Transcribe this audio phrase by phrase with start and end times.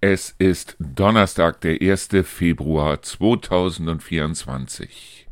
[0.00, 2.10] Es ist Donnerstag, der 1.
[2.22, 5.26] Februar 2024.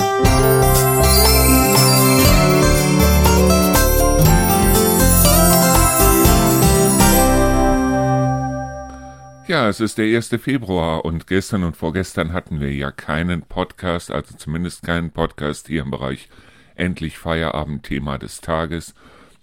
[9.47, 10.31] Ja, es ist der 1.
[10.41, 15.83] Februar und gestern und vorgestern hatten wir ja keinen Podcast, also zumindest keinen Podcast hier
[15.83, 16.29] im Bereich
[16.75, 18.97] Endlich Feierabend Thema des Tages.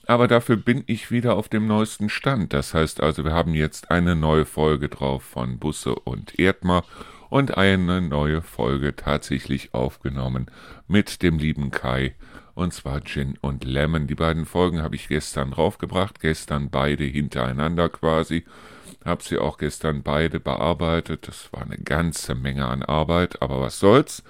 [0.06, 2.54] Aber dafür bin ich wieder auf dem neuesten Stand.
[2.54, 6.84] Das heißt also, wir haben jetzt eine neue Folge drauf von Busse und Erdmer
[7.30, 10.48] und eine neue Folge tatsächlich aufgenommen
[10.88, 12.16] mit dem lieben Kai.
[12.54, 14.06] Und zwar Gin und Lemon.
[14.08, 16.20] Die beiden Folgen habe ich gestern draufgebracht.
[16.20, 18.46] Gestern beide hintereinander quasi.
[19.04, 21.28] Habe sie auch gestern beide bearbeitet.
[21.28, 23.42] Das war eine ganze Menge an Arbeit.
[23.42, 24.24] Aber was soll's?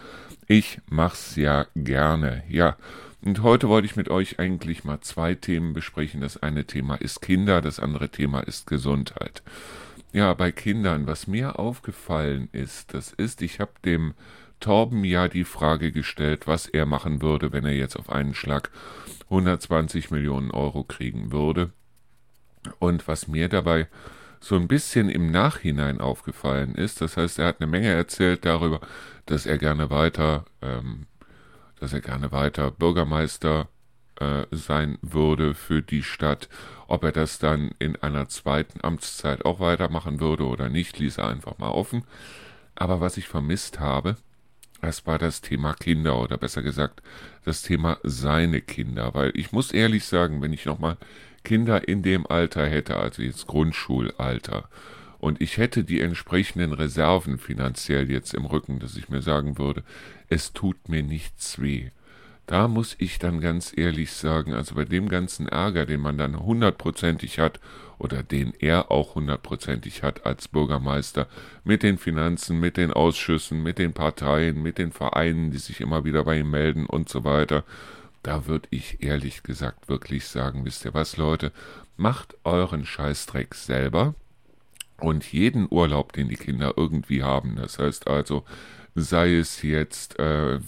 [0.48, 2.44] Ich mach's ja gerne.
[2.48, 2.78] Ja.
[3.26, 6.20] Und heute wollte ich mit euch eigentlich mal zwei Themen besprechen.
[6.20, 9.44] Das eine Thema ist Kinder, das andere Thema ist Gesundheit.
[10.12, 14.14] Ja, bei Kindern, was mir aufgefallen ist, das ist, ich habe dem
[14.60, 18.70] Torben ja die Frage gestellt, was er machen würde, wenn er jetzt auf einen Schlag
[19.26, 21.72] 120 Millionen Euro kriegen würde.
[22.80, 23.88] Und was mir dabei
[24.42, 28.82] so ein bisschen im Nachhinein aufgefallen ist, das heißt, er hat eine Menge erzählt darüber,
[29.26, 31.08] dass er gerne weiter ähm,
[31.84, 33.68] dass er gerne weiter Bürgermeister
[34.18, 36.48] äh, sein würde für die Stadt.
[36.88, 41.28] Ob er das dann in einer zweiten Amtszeit auch weitermachen würde oder nicht, ließ er
[41.28, 42.06] einfach mal offen.
[42.74, 44.16] Aber was ich vermisst habe,
[44.80, 47.04] das war das Thema Kinder oder besser gesagt
[47.44, 50.96] das Thema seine Kinder, weil ich muss ehrlich sagen, wenn ich nochmal
[51.44, 54.70] Kinder in dem Alter hätte, also jetzt Grundschulalter,
[55.24, 59.82] und ich hätte die entsprechenden Reserven finanziell jetzt im Rücken, dass ich mir sagen würde,
[60.28, 61.92] es tut mir nichts weh.
[62.46, 66.38] Da muss ich dann ganz ehrlich sagen, also bei dem ganzen Ärger, den man dann
[66.38, 67.62] hundertprozentig hat
[68.00, 71.30] oder den er auch hundertprozentig hat als Bürgermeister,
[71.64, 76.04] mit den Finanzen, mit den Ausschüssen, mit den Parteien, mit den Vereinen, die sich immer
[76.04, 77.64] wieder bei ihm melden und so weiter,
[78.24, 81.54] da würde ich ehrlich gesagt wirklich sagen, wisst ihr was, Leute,
[81.96, 84.16] macht euren Scheißdreck selber
[85.00, 88.44] und jeden Urlaub, den die Kinder irgendwie haben, das heißt also,
[88.96, 90.60] sei es jetzt, äh,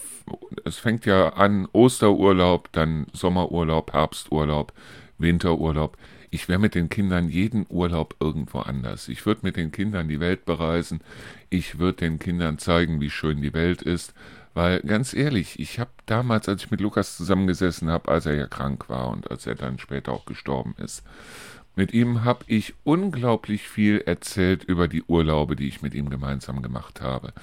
[0.64, 4.74] es fängt ja an, Osterurlaub, dann Sommerurlaub, Herbsturlaub,
[5.18, 5.98] Winterurlaub.
[6.32, 9.08] Ich wäre mit den Kindern jeden Urlaub irgendwo anders.
[9.08, 11.02] Ich würde mit den Kindern die Welt bereisen.
[11.50, 14.14] Ich würde den Kindern zeigen, wie schön die Welt ist.
[14.54, 18.48] Weil ganz ehrlich, ich habe damals, als ich mit Lukas zusammengesessen habe, als er ja
[18.48, 21.04] krank war und als er dann später auch gestorben ist,
[21.76, 26.62] mit ihm habe ich unglaublich viel erzählt über die Urlaube, die ich mit ihm gemeinsam
[26.62, 27.34] gemacht habe.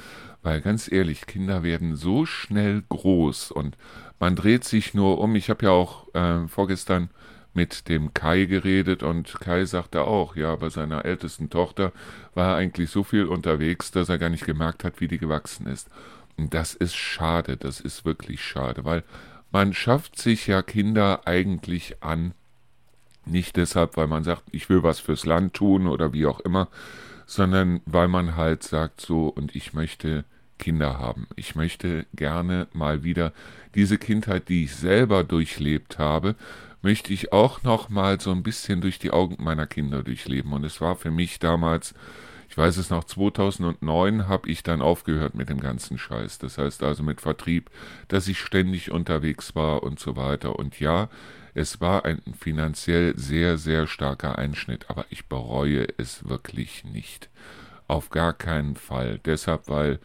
[0.42, 3.76] Weil ganz ehrlich, Kinder werden so schnell groß und
[4.18, 5.36] man dreht sich nur um.
[5.36, 7.10] Ich habe ja auch äh, vorgestern
[7.54, 11.92] mit dem Kai geredet und Kai sagte auch, ja, bei seiner ältesten Tochter
[12.34, 15.66] war er eigentlich so viel unterwegs, dass er gar nicht gemerkt hat, wie die gewachsen
[15.66, 15.90] ist.
[16.36, 19.04] Und das ist schade, das ist wirklich schade, weil
[19.50, 22.32] man schafft sich ja Kinder eigentlich an,
[23.24, 26.68] nicht deshalb, weil man sagt, ich will was fürs Land tun oder wie auch immer,
[27.26, 30.24] sondern weil man halt sagt so, und ich möchte
[30.58, 31.26] Kinder haben.
[31.34, 33.32] Ich möchte gerne mal wieder
[33.74, 36.36] diese Kindheit, die ich selber durchlebt habe,
[36.82, 40.52] möchte ich auch noch mal so ein bisschen durch die Augen meiner Kinder durchleben.
[40.52, 41.94] Und es war für mich damals,
[42.48, 46.38] ich weiß es noch, 2009 habe ich dann aufgehört mit dem ganzen Scheiß.
[46.38, 47.70] Das heißt also mit Vertrieb,
[48.08, 50.58] dass ich ständig unterwegs war und so weiter.
[50.58, 51.08] Und ja,
[51.54, 57.28] es war ein finanziell sehr, sehr starker Einschnitt, aber ich bereue es wirklich nicht.
[57.88, 59.20] Auf gar keinen Fall.
[59.24, 59.98] Deshalb, weil,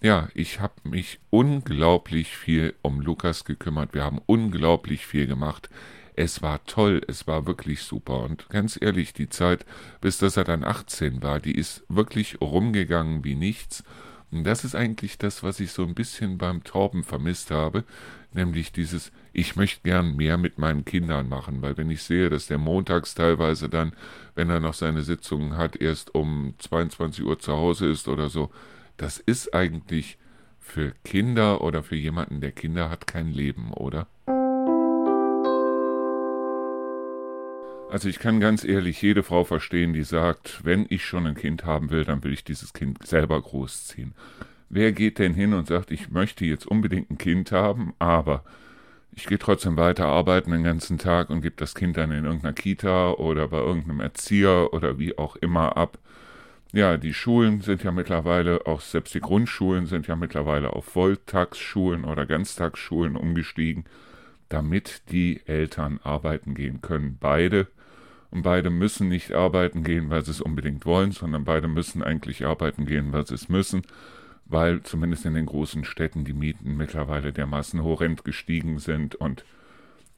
[0.00, 3.94] ja, ich habe mich unglaublich viel um Lukas gekümmert.
[3.94, 5.70] Wir haben unglaublich viel gemacht.
[6.16, 8.24] Es war toll, es war wirklich super.
[8.24, 9.64] Und ganz ehrlich, die Zeit,
[10.00, 13.84] bis dass er dann 18 war, die ist wirklich rumgegangen wie nichts.
[14.30, 17.84] Und das ist eigentlich das, was ich so ein bisschen beim Torben vermisst habe,
[18.32, 22.46] nämlich dieses, ich möchte gern mehr mit meinen Kindern machen, weil wenn ich sehe, dass
[22.46, 23.92] der montags teilweise dann,
[24.34, 28.50] wenn er noch seine Sitzungen hat, erst um 22 Uhr zu Hause ist oder so,
[28.98, 30.18] das ist eigentlich
[30.58, 34.06] für Kinder oder für jemanden, der Kinder hat, kein Leben, oder?
[37.90, 41.64] Also ich kann ganz ehrlich jede Frau verstehen, die sagt, wenn ich schon ein Kind
[41.64, 44.12] haben will, dann will ich dieses Kind selber großziehen.
[44.68, 48.44] Wer geht denn hin und sagt, ich möchte jetzt unbedingt ein Kind haben, aber
[49.12, 52.52] ich gehe trotzdem weiter arbeiten den ganzen Tag und gebe das Kind dann in irgendeiner
[52.52, 55.98] Kita oder bei irgendeinem Erzieher oder wie auch immer ab.
[56.72, 62.04] Ja, die Schulen sind ja mittlerweile, auch selbst die Grundschulen sind ja mittlerweile auf Volltagsschulen
[62.04, 63.86] oder Ganztagsschulen umgestiegen,
[64.50, 67.16] damit die Eltern arbeiten gehen können.
[67.18, 67.66] Beide
[68.30, 72.44] Und beide müssen nicht arbeiten gehen, weil sie es unbedingt wollen, sondern beide müssen eigentlich
[72.44, 73.82] arbeiten gehen, weil sie es müssen,
[74.44, 79.14] weil zumindest in den großen Städten die Mieten mittlerweile dermaßen horrend gestiegen sind.
[79.14, 79.44] Und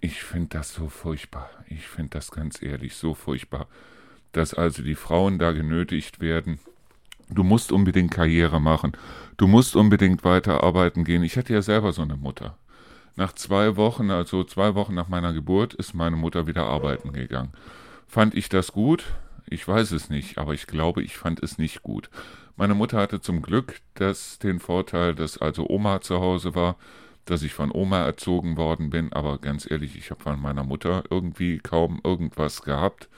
[0.00, 1.50] ich finde das so furchtbar.
[1.68, 3.68] Ich finde das ganz ehrlich so furchtbar,
[4.32, 6.58] dass also die Frauen da genötigt werden,
[7.28, 8.92] du musst unbedingt Karriere machen,
[9.36, 11.22] du musst unbedingt weiter arbeiten gehen.
[11.22, 12.56] Ich hatte ja selber so eine Mutter.
[13.16, 17.52] Nach zwei Wochen, also zwei Wochen nach meiner Geburt, ist meine Mutter wieder arbeiten gegangen.
[18.10, 19.04] Fand ich das gut?
[19.48, 22.10] Ich weiß es nicht, aber ich glaube, ich fand es nicht gut.
[22.56, 26.74] Meine Mutter hatte zum Glück das, den Vorteil, dass also Oma zu Hause war,
[27.24, 31.04] dass ich von Oma erzogen worden bin, aber ganz ehrlich, ich habe von meiner Mutter
[31.08, 33.08] irgendwie kaum irgendwas gehabt,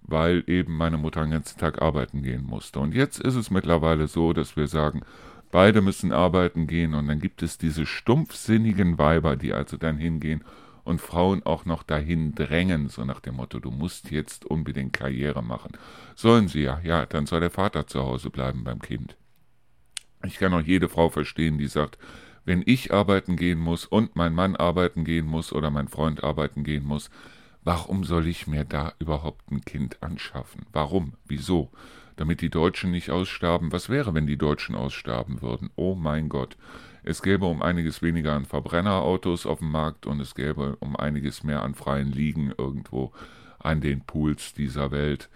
[0.00, 2.80] weil eben meine Mutter den ganzen Tag arbeiten gehen musste.
[2.80, 5.02] Und jetzt ist es mittlerweile so, dass wir sagen,
[5.50, 10.42] beide müssen arbeiten gehen und dann gibt es diese stumpfsinnigen Weiber, die also dann hingehen
[10.88, 15.42] und Frauen auch noch dahin drängen, so nach dem Motto, du musst jetzt unbedingt Karriere
[15.42, 15.72] machen.
[16.16, 19.16] Sollen sie ja, ja, dann soll der Vater zu Hause bleiben beim Kind.
[20.24, 21.98] Ich kann auch jede Frau verstehen, die sagt,
[22.46, 26.64] wenn ich arbeiten gehen muss und mein Mann arbeiten gehen muss oder mein Freund arbeiten
[26.64, 27.10] gehen muss,
[27.62, 30.64] warum soll ich mir da überhaupt ein Kind anschaffen?
[30.72, 31.12] Warum?
[31.26, 31.70] Wieso?
[32.16, 33.72] Damit die Deutschen nicht aussterben?
[33.72, 35.68] Was wäre, wenn die Deutschen aussterben würden?
[35.76, 36.56] Oh mein Gott.
[37.08, 41.42] Es gäbe um einiges weniger an Verbrennerautos auf dem Markt und es gäbe um einiges
[41.42, 43.12] mehr an freien Liegen irgendwo
[43.58, 45.30] an den Pools dieser Welt.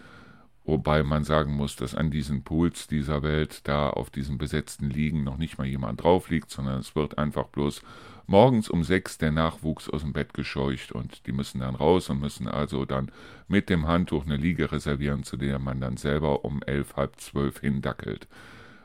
[0.67, 5.25] Wobei man sagen muss, dass an diesen Pools dieser Welt, da auf diesen besetzten Liegen
[5.25, 7.81] noch nicht mal jemand drauf liegt, sondern es wird einfach bloß
[8.27, 12.21] morgens um sechs der Nachwuchs aus dem Bett gescheucht und die müssen dann raus und
[12.21, 13.11] müssen also dann
[13.49, 17.61] mit dem Handtuch eine Liege reservieren, zu der man dann selber um elf, halb zwölf
[17.61, 18.29] hindackelt.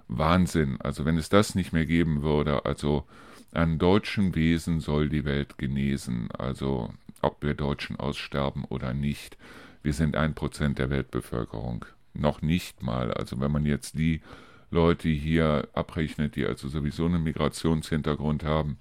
[0.07, 0.79] Wahnsinn.
[0.81, 3.05] Also wenn es das nicht mehr geben würde, also
[3.51, 6.29] an deutschen Wesen soll die Welt genesen.
[6.31, 9.37] Also ob wir Deutschen aussterben oder nicht.
[9.83, 11.85] Wir sind ein Prozent der Weltbevölkerung.
[12.13, 13.13] Noch nicht mal.
[13.13, 14.21] Also wenn man jetzt die
[14.69, 18.77] Leute hier abrechnet, die also sowieso einen Migrationshintergrund haben,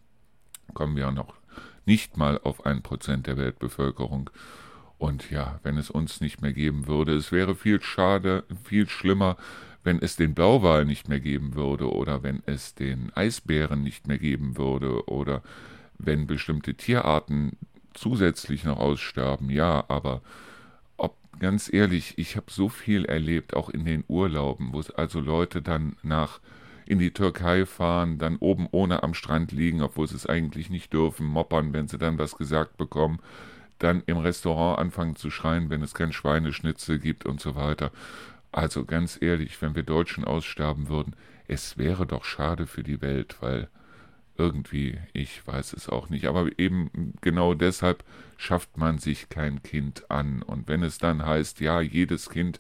[0.75, 1.35] kommen wir noch
[1.85, 4.31] nicht mal auf ein Prozent der Weltbevölkerung.
[4.99, 9.37] Und ja, wenn es uns nicht mehr geben würde, es wäre viel schade, viel schlimmer,
[9.87, 14.19] wenn es den Blauwal nicht mehr geben würde oder wenn es den Eisbären nicht mehr
[14.19, 15.43] geben würde oder
[15.97, 17.57] wenn bestimmte Tierarten
[17.95, 20.23] zusätzlich noch aussterben, ja, aber
[20.97, 25.63] ob ganz ehrlich, ich habe so viel erlebt, auch in den Urlauben, wo also Leute
[25.63, 26.41] dann nach
[26.85, 30.93] in die Türkei fahren, dann oben ohne am Strand liegen, obwohl sie es eigentlich nicht
[30.93, 33.21] dürfen, moppern, wenn sie dann was gesagt bekommen,
[33.79, 37.93] dann im Restaurant anfangen zu schreien, wenn es kein Schweineschnitzel gibt und so weiter.
[38.57, 41.15] Also ganz ehrlich, wenn wir Deutschen aussterben würden,
[41.47, 43.69] es wäre doch schade für die Welt, weil
[44.39, 48.03] irgendwie, ich weiß es auch nicht, aber eben genau deshalb
[48.39, 50.41] schafft man sich kein Kind an.
[50.41, 52.59] Und wenn es dann heißt, ja, jedes Kind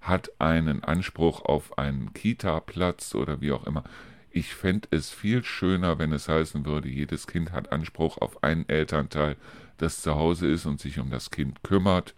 [0.00, 3.84] hat einen Anspruch auf einen Kita-Platz oder wie auch immer,
[4.32, 8.68] ich fände es viel schöner, wenn es heißen würde, jedes Kind hat Anspruch auf einen
[8.68, 9.36] Elternteil,
[9.78, 12.16] das zu Hause ist und sich um das Kind kümmert.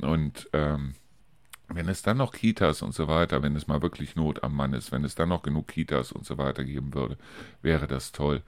[0.00, 0.94] Und ähm,
[1.68, 4.74] wenn es dann noch Kitas und so weiter, wenn es mal wirklich Not am Mann
[4.74, 7.16] ist, wenn es dann noch genug Kitas und so weiter geben würde,
[7.62, 8.42] wäre das toll.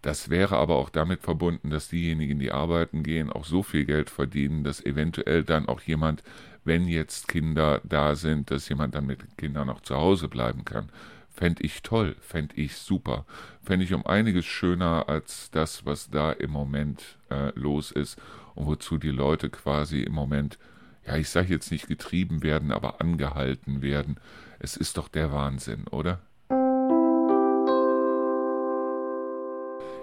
[0.00, 4.10] Das wäre aber auch damit verbunden, dass diejenigen, die arbeiten gehen, auch so viel Geld
[4.10, 6.24] verdienen, dass eventuell dann auch jemand,
[6.64, 10.88] wenn jetzt Kinder da sind, dass jemand dann mit Kindern noch zu Hause bleiben kann.
[11.30, 13.24] Fände ich toll, fände ich super.
[13.62, 18.20] Fände ich um einiges schöner als das, was da im Moment äh, los ist
[18.54, 20.58] und wozu die Leute quasi im Moment
[21.06, 24.16] ja, ich sage jetzt nicht getrieben werden, aber angehalten werden.
[24.58, 26.20] Es ist doch der Wahnsinn, oder?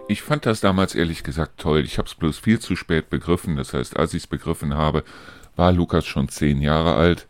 [0.10, 1.82] Ich fand das damals ehrlich gesagt toll.
[1.82, 3.56] Ich habe es bloß viel zu spät begriffen.
[3.56, 5.04] Das heißt, als ich es begriffen habe,
[5.56, 7.28] war Lukas schon zehn Jahre alt.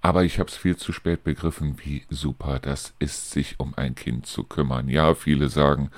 [0.00, 3.94] Aber ich habe es viel zu spät begriffen, wie super das ist, sich um ein
[3.94, 4.88] Kind zu kümmern.
[4.88, 5.90] Ja, viele sagen,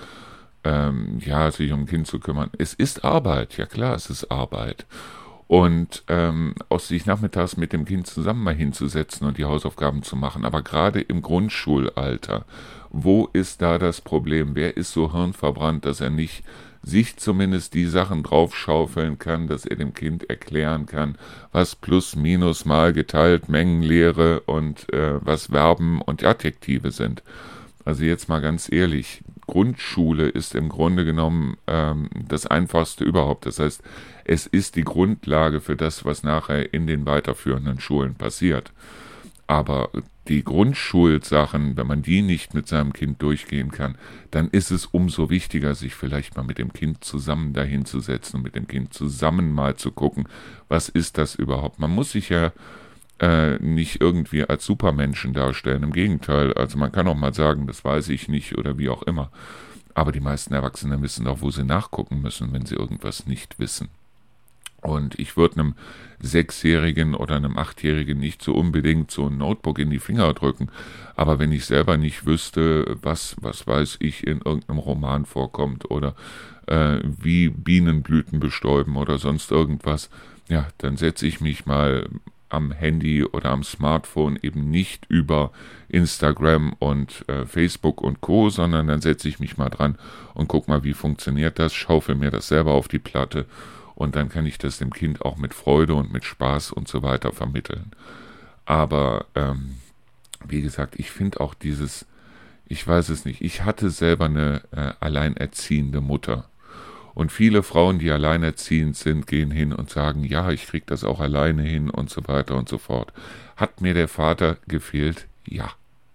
[0.64, 2.50] ähm, ja, sich um ein Kind zu kümmern.
[2.59, 3.57] Es ist Arbeit.
[3.59, 4.87] Ja klar, es ist Arbeit
[5.53, 10.17] und ähm, auch sich nachmittags mit dem Kind zusammen mal hinzusetzen und die Hausaufgaben zu
[10.17, 10.47] machen.
[10.47, 12.47] Aber gerade im Grundschulalter,
[12.89, 14.55] wo ist da das Problem?
[14.55, 16.43] Wer ist so hirnverbrannt, dass er nicht
[16.83, 21.19] sich zumindest die Sachen draufschaufeln kann, dass er dem Kind erklären kann,
[21.53, 27.23] was plus, minus, mal geteilt, Mengenlehre und äh, was Verben und Adjektive sind.
[27.85, 33.45] Also jetzt mal ganz ehrlich, Grundschule ist im Grunde genommen ähm, das Einfachste überhaupt.
[33.45, 33.83] Das heißt,
[34.25, 38.73] es ist die Grundlage für das, was nachher in den weiterführenden Schulen passiert.
[39.47, 39.91] Aber
[40.29, 43.97] die Grundschulsachen, wenn man die nicht mit seinem Kind durchgehen kann,
[44.31, 48.55] dann ist es umso wichtiger, sich vielleicht mal mit dem Kind zusammen dahinzusetzen und mit
[48.55, 50.29] dem Kind zusammen mal zu gucken,
[50.69, 51.81] was ist das überhaupt.
[51.81, 52.52] Man muss sich ja
[53.19, 55.83] äh, nicht irgendwie als Supermenschen darstellen.
[55.83, 59.02] Im Gegenteil, also man kann auch mal sagen, das weiß ich nicht oder wie auch
[59.02, 59.31] immer.
[59.95, 63.88] Aber die meisten Erwachsenen wissen auch, wo sie nachgucken müssen, wenn sie irgendwas nicht wissen.
[64.83, 65.75] Und ich würde einem
[66.21, 70.69] Sechsjährigen oder einem Achtjährigen nicht so unbedingt so ein Notebook in die Finger drücken.
[71.17, 76.15] Aber wenn ich selber nicht wüsste, was, was weiß ich, in irgendeinem Roman vorkommt oder
[76.67, 80.11] äh, wie Bienenblüten bestäuben oder sonst irgendwas,
[80.49, 82.09] ja, dann setze ich mich mal
[82.49, 85.53] am Handy oder am Smartphone eben nicht über
[85.89, 89.97] Instagram und äh, Facebook und Co., sondern dann setze ich mich mal dran
[90.35, 93.47] und guck mal, wie funktioniert das, schaufel mir das selber auf die Platte
[94.03, 97.03] und dann kann ich das dem Kind auch mit Freude und mit Spaß und so
[97.03, 97.93] weiter vermitteln.
[98.67, 99.77] Aber ähm,
[100.45, 102.05] wie gesagt, ich finde auch dieses,
[102.67, 106.49] ich weiß es nicht, ich hatte selber eine äh, alleinerziehende Mutter.
[107.15, 111.21] Und viele Frauen, die alleinerziehend sind, gehen hin und sagen, ja, ich krieg das auch
[111.21, 113.13] alleine hin und so weiter und so fort.
[113.57, 115.27] Hat mir der Vater gefehlt?
[115.47, 115.71] Ja,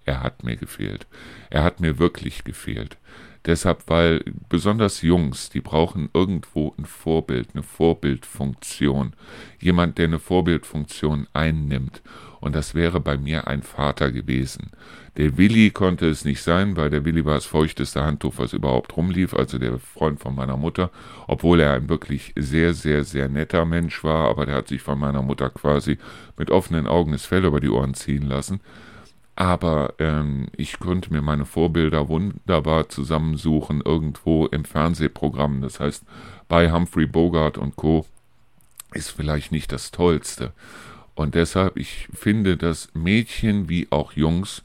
[0.06, 1.08] er hat mir gefehlt.
[1.50, 2.98] Er hat mir wirklich gefehlt.
[3.48, 9.14] Deshalb, weil besonders Jungs, die brauchen irgendwo ein Vorbild, eine Vorbildfunktion.
[9.58, 12.02] Jemand, der eine Vorbildfunktion einnimmt.
[12.42, 14.72] Und das wäre bei mir ein Vater gewesen.
[15.16, 18.96] Der Willi konnte es nicht sein, weil der Willi war das feuchteste Handtuch, was überhaupt
[18.98, 20.92] rumlief, also der Freund von meiner Mutter,
[21.26, 25.00] obwohl er ein wirklich sehr, sehr, sehr netter Mensch war, aber der hat sich von
[25.00, 25.98] meiner Mutter quasi
[26.38, 28.60] mit offenen Augen das Fell über die Ohren ziehen lassen.
[29.38, 35.62] Aber ähm, ich konnte mir meine Vorbilder wunderbar zusammensuchen, irgendwo im Fernsehprogramm.
[35.62, 36.04] Das heißt,
[36.48, 38.08] bei Humphrey Bogart und Co.
[38.94, 40.54] ist vielleicht nicht das Tollste.
[41.14, 44.64] Und deshalb, ich finde, dass Mädchen wie auch Jungs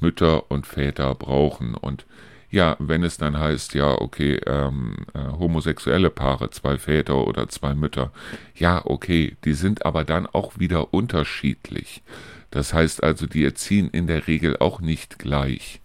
[0.00, 1.76] Mütter und Väter brauchen.
[1.76, 2.04] Und
[2.50, 7.76] ja, wenn es dann heißt, ja, okay, ähm, äh, homosexuelle Paare, zwei Väter oder zwei
[7.76, 8.10] Mütter,
[8.56, 12.02] ja, okay, die sind aber dann auch wieder unterschiedlich.
[12.50, 15.80] Das heißt also, die erziehen in der Regel auch nicht gleich.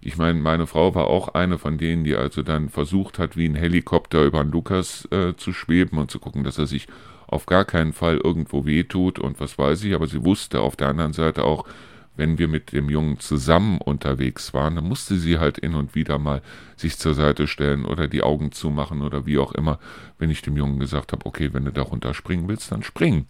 [0.00, 3.46] Ich meine, meine Frau war auch eine von denen, die also dann versucht hat, wie
[3.46, 6.86] ein Helikopter über den Lukas äh, zu schweben und zu gucken, dass er sich
[7.26, 10.88] auf gar keinen Fall irgendwo wehtut und was weiß ich, aber sie wusste auf der
[10.88, 11.66] anderen Seite auch,
[12.16, 16.18] wenn wir mit dem Jungen zusammen unterwegs waren, dann musste sie halt hin und wieder
[16.18, 16.42] mal
[16.76, 19.78] sich zur Seite stellen oder die Augen zumachen oder wie auch immer,
[20.18, 23.26] wenn ich dem Jungen gesagt habe, okay, wenn du da runterspringen willst, dann spring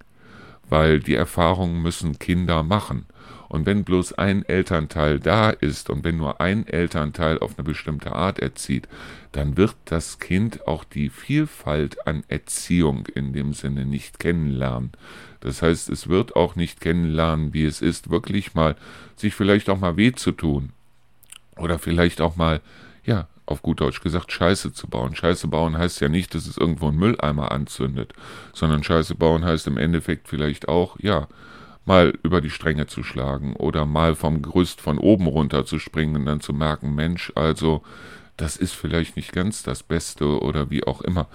[0.70, 3.06] weil die Erfahrungen müssen Kinder machen.
[3.48, 8.12] Und wenn bloß ein Elternteil da ist und wenn nur ein Elternteil auf eine bestimmte
[8.12, 8.86] Art erzieht,
[9.32, 14.92] dann wird das Kind auch die Vielfalt an Erziehung in dem Sinne nicht kennenlernen.
[15.40, 18.76] Das heißt, es wird auch nicht kennenlernen, wie es ist, wirklich mal
[19.16, 20.70] sich vielleicht auch mal weh zu tun.
[21.56, 22.60] Oder vielleicht auch mal,
[23.50, 25.14] auf gut Deutsch gesagt, Scheiße zu bauen.
[25.14, 28.12] Scheiße bauen heißt ja nicht, dass es irgendwo einen Mülleimer anzündet,
[28.52, 31.28] sondern Scheiße bauen heißt im Endeffekt vielleicht auch, ja,
[31.84, 36.16] mal über die Stränge zu schlagen oder mal vom Gerüst von oben runter zu springen
[36.16, 37.82] und dann zu merken, Mensch, also
[38.36, 41.28] das ist vielleicht nicht ganz das Beste oder wie auch immer.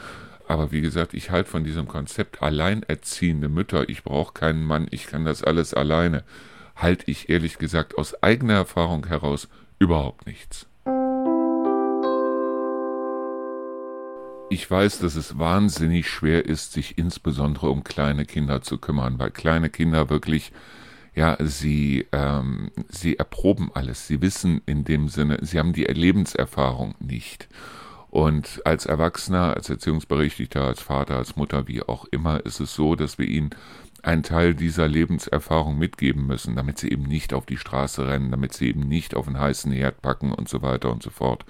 [0.48, 5.08] Aber wie gesagt, ich halte von diesem Konzept alleinerziehende Mütter, ich brauche keinen Mann, ich
[5.08, 6.24] kann das alles alleine,
[6.76, 9.48] halte ich ehrlich gesagt aus eigener Erfahrung heraus
[9.80, 10.68] überhaupt nichts.
[14.50, 19.32] Ich weiß, dass es wahnsinnig schwer ist, sich insbesondere um kleine Kinder zu kümmern, weil
[19.32, 20.52] kleine Kinder wirklich,
[21.16, 24.08] ja, sie, ähm, sie erproben alles.
[24.08, 27.48] Sie wissen in dem Sinne, sie haben die Lebenserfahrung nicht.
[28.12, 32.96] Und als Erwachsener, als Erziehungsberechtigter, als Vater, als Mutter, wie auch immer, ist es so,
[32.96, 33.50] dass wir ihnen
[34.04, 38.54] einen Teil dieser Lebenserfahrung mitgeben müssen, damit sie eben nicht auf die Straße rennen, damit
[38.54, 41.46] sie eben nicht auf den heißen Herd packen und so weiter und so fort.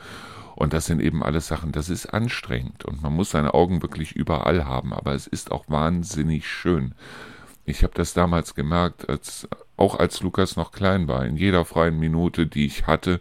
[0.55, 4.15] Und das sind eben alles Sachen, das ist anstrengend und man muss seine Augen wirklich
[4.15, 6.95] überall haben, aber es ist auch wahnsinnig schön.
[7.65, 11.25] Ich habe das damals gemerkt, als, auch als Lukas noch klein war.
[11.25, 13.19] In jeder freien Minute, die ich hatte,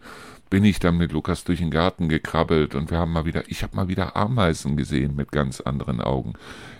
[0.50, 3.62] bin ich dann mit Lukas durch den Garten gekrabbelt und wir haben mal wieder, ich
[3.62, 6.34] habe mal wieder Ameisen gesehen mit ganz anderen Augen.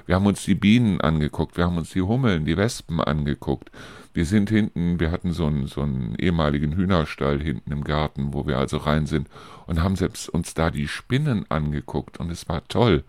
[0.07, 3.71] Wir haben uns die Bienen angeguckt, wir haben uns die Hummeln, die Wespen angeguckt.
[4.13, 8.47] Wir sind hinten, wir hatten so einen, so einen ehemaligen Hühnerstall hinten im Garten, wo
[8.47, 9.29] wir also rein sind
[9.67, 13.03] und haben selbst uns da die Spinnen angeguckt und es war toll,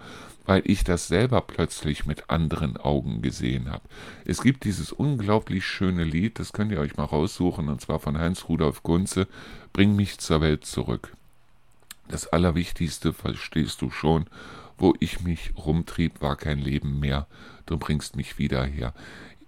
[0.45, 3.83] weil ich das selber plötzlich mit anderen Augen gesehen habe.
[4.25, 8.17] Es gibt dieses unglaublich schöne Lied, das könnt ihr euch mal raussuchen, und zwar von
[8.17, 9.27] Heinz Rudolf Kunze,
[9.73, 11.11] Bring mich zur Welt zurück.
[12.07, 14.25] Das Allerwichtigste verstehst du schon,
[14.77, 17.27] wo ich mich rumtrieb, war kein Leben mehr,
[17.65, 18.93] du bringst mich wieder her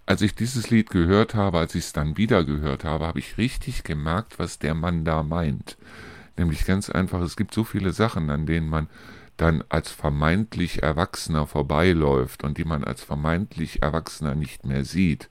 [0.07, 3.37] als ich dieses Lied gehört habe, als ich es dann wieder gehört habe, habe ich
[3.37, 5.77] richtig gemerkt, was der Mann da meint.
[6.37, 8.87] Nämlich ganz einfach, es gibt so viele Sachen, an denen man
[9.35, 15.29] dann als vermeintlich Erwachsener vorbeiläuft und die man als vermeintlich Erwachsener nicht mehr sieht.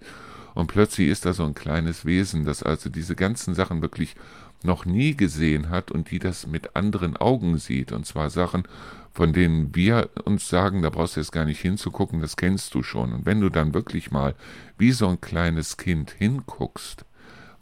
[0.54, 4.14] Und plötzlich ist da so ein kleines Wesen, das also diese ganzen Sachen wirklich
[4.62, 7.92] noch nie gesehen hat und die das mit anderen Augen sieht.
[7.92, 8.64] Und zwar Sachen,
[9.12, 12.82] von denen wir uns sagen, da brauchst du jetzt gar nicht hinzugucken, das kennst du
[12.82, 13.12] schon.
[13.12, 14.34] Und wenn du dann wirklich mal
[14.76, 17.04] wie so ein kleines Kind hinguckst,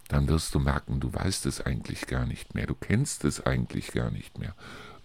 [0.09, 3.93] dann wirst du merken, du weißt es eigentlich gar nicht mehr, du kennst es eigentlich
[3.93, 4.55] gar nicht mehr.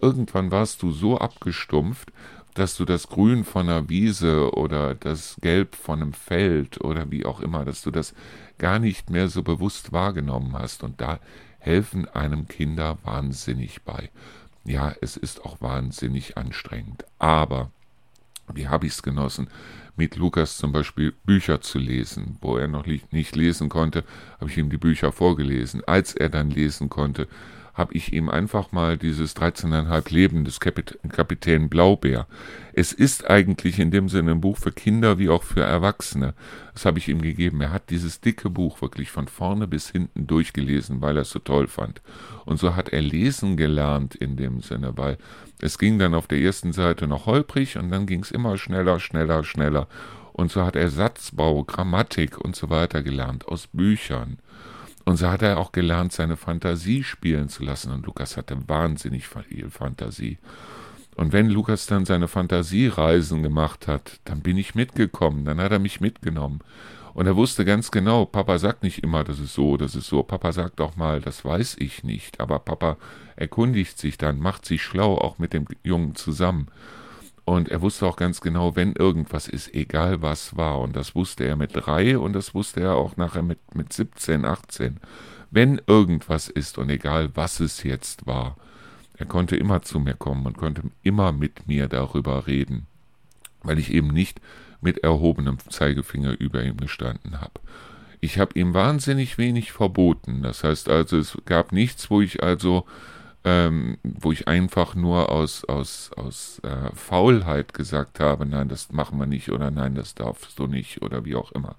[0.00, 2.12] Irgendwann warst du so abgestumpft,
[2.54, 7.24] dass du das Grün von einer Wiese oder das Gelb von einem Feld oder wie
[7.24, 8.14] auch immer, dass du das
[8.58, 10.82] gar nicht mehr so bewusst wahrgenommen hast.
[10.82, 11.20] Und da
[11.60, 14.10] helfen einem Kinder wahnsinnig bei.
[14.64, 17.04] Ja, es ist auch wahnsinnig anstrengend.
[17.18, 17.70] Aber
[18.52, 19.48] wie habe ich es genossen,
[19.96, 22.38] mit Lukas zum Beispiel Bücher zu lesen.
[22.40, 24.02] Wo er noch nicht lesen konnte,
[24.40, 25.82] habe ich ihm die Bücher vorgelesen.
[25.86, 27.28] Als er dann lesen konnte,
[27.74, 32.26] habe ich ihm einfach mal dieses 13,5 Leben des Kapit Kapitän Blaubeer.
[32.72, 36.34] Es ist eigentlich in dem Sinne ein Buch für Kinder wie auch für Erwachsene.
[36.72, 37.60] Das habe ich ihm gegeben.
[37.60, 41.38] Er hat dieses dicke Buch wirklich von vorne bis hinten durchgelesen, weil er es so
[41.38, 42.00] toll fand.
[42.44, 45.18] Und so hat er lesen gelernt in dem Sinne, weil
[45.60, 48.98] es ging dann auf der ersten Seite noch holprig und dann ging es immer schneller,
[48.98, 49.88] schneller, schneller.
[50.32, 54.38] Und so hat er Satzbau, Grammatik und so weiter gelernt aus Büchern.
[55.04, 57.92] Und so hat er auch gelernt, seine Fantasie spielen zu lassen.
[57.92, 60.38] Und Lukas hatte wahnsinnig viel Fantasie.
[61.16, 65.78] Und wenn Lukas dann seine Fantasiereisen gemacht hat, dann bin ich mitgekommen, dann hat er
[65.78, 66.60] mich mitgenommen.
[67.12, 70.22] Und er wusste ganz genau, Papa sagt nicht immer, das ist so, das ist so.
[70.22, 72.40] Papa sagt auch mal, das weiß ich nicht.
[72.40, 72.96] Aber Papa
[73.36, 76.68] erkundigt sich dann, macht sich schlau, auch mit dem Jungen zusammen.
[77.50, 80.78] Und er wusste auch ganz genau, wenn irgendwas ist, egal was war.
[80.78, 84.44] Und das wusste er mit drei und das wusste er auch nachher mit, mit 17,
[84.44, 84.98] 18.
[85.50, 88.56] Wenn irgendwas ist und egal was es jetzt war,
[89.16, 92.86] er konnte immer zu mir kommen und konnte immer mit mir darüber reden,
[93.64, 94.40] weil ich eben nicht
[94.80, 97.54] mit erhobenem Zeigefinger über ihm gestanden habe.
[98.20, 100.42] Ich habe ihm wahnsinnig wenig verboten.
[100.42, 102.86] Das heißt also, es gab nichts, wo ich also
[103.44, 109.18] ähm, wo ich einfach nur aus, aus, aus äh, Faulheit gesagt habe, nein, das machen
[109.18, 111.76] wir nicht oder nein, das darfst du nicht oder wie auch immer.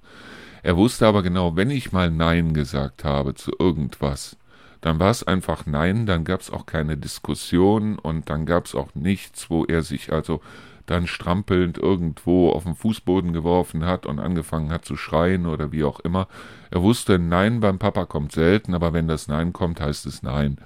[0.64, 4.38] Er wusste aber genau, wenn ich mal Nein gesagt habe zu irgendwas,
[4.82, 8.76] dann war es einfach Nein, dann gab es auch keine Diskussion und dann gab es
[8.76, 10.42] auch nichts, wo er sich also
[10.88, 15.84] dann strampelnd irgendwo auf den Fußboden geworfen hat und angefangen hat zu schreien oder wie
[15.84, 16.28] auch immer.
[16.72, 20.58] Er wusste, Nein beim Papa kommt selten, aber wenn das Nein kommt, heißt es Nein.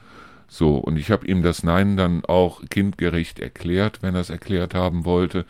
[0.47, 4.73] So, und ich habe ihm das Nein dann auch kindgerecht erklärt, wenn er es erklärt
[4.73, 5.45] haben wollte.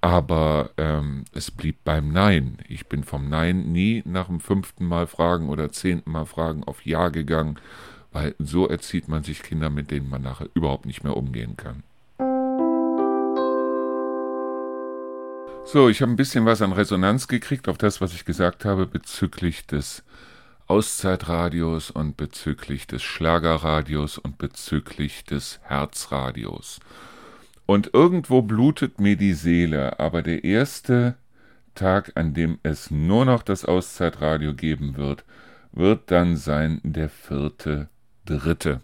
[0.00, 2.58] Aber ähm, es blieb beim Nein.
[2.68, 6.86] Ich bin vom Nein nie nach dem fünften Mal fragen oder zehnten Mal fragen auf
[6.86, 7.58] Ja gegangen,
[8.12, 11.82] weil so erzieht man sich Kinder, mit denen man nachher überhaupt nicht mehr umgehen kann.
[15.64, 18.86] So, ich habe ein bisschen was an Resonanz gekriegt auf das, was ich gesagt habe
[18.86, 20.02] bezüglich des
[20.70, 26.78] Auszeitradios und bezüglich des Schlagerradios und bezüglich des Herzradios.
[27.66, 31.16] Und irgendwo blutet mir die Seele, aber der erste
[31.74, 35.24] Tag, an dem es nur noch das Auszeitradio geben wird,
[35.72, 37.88] wird dann sein der vierte,
[38.24, 38.80] dritte.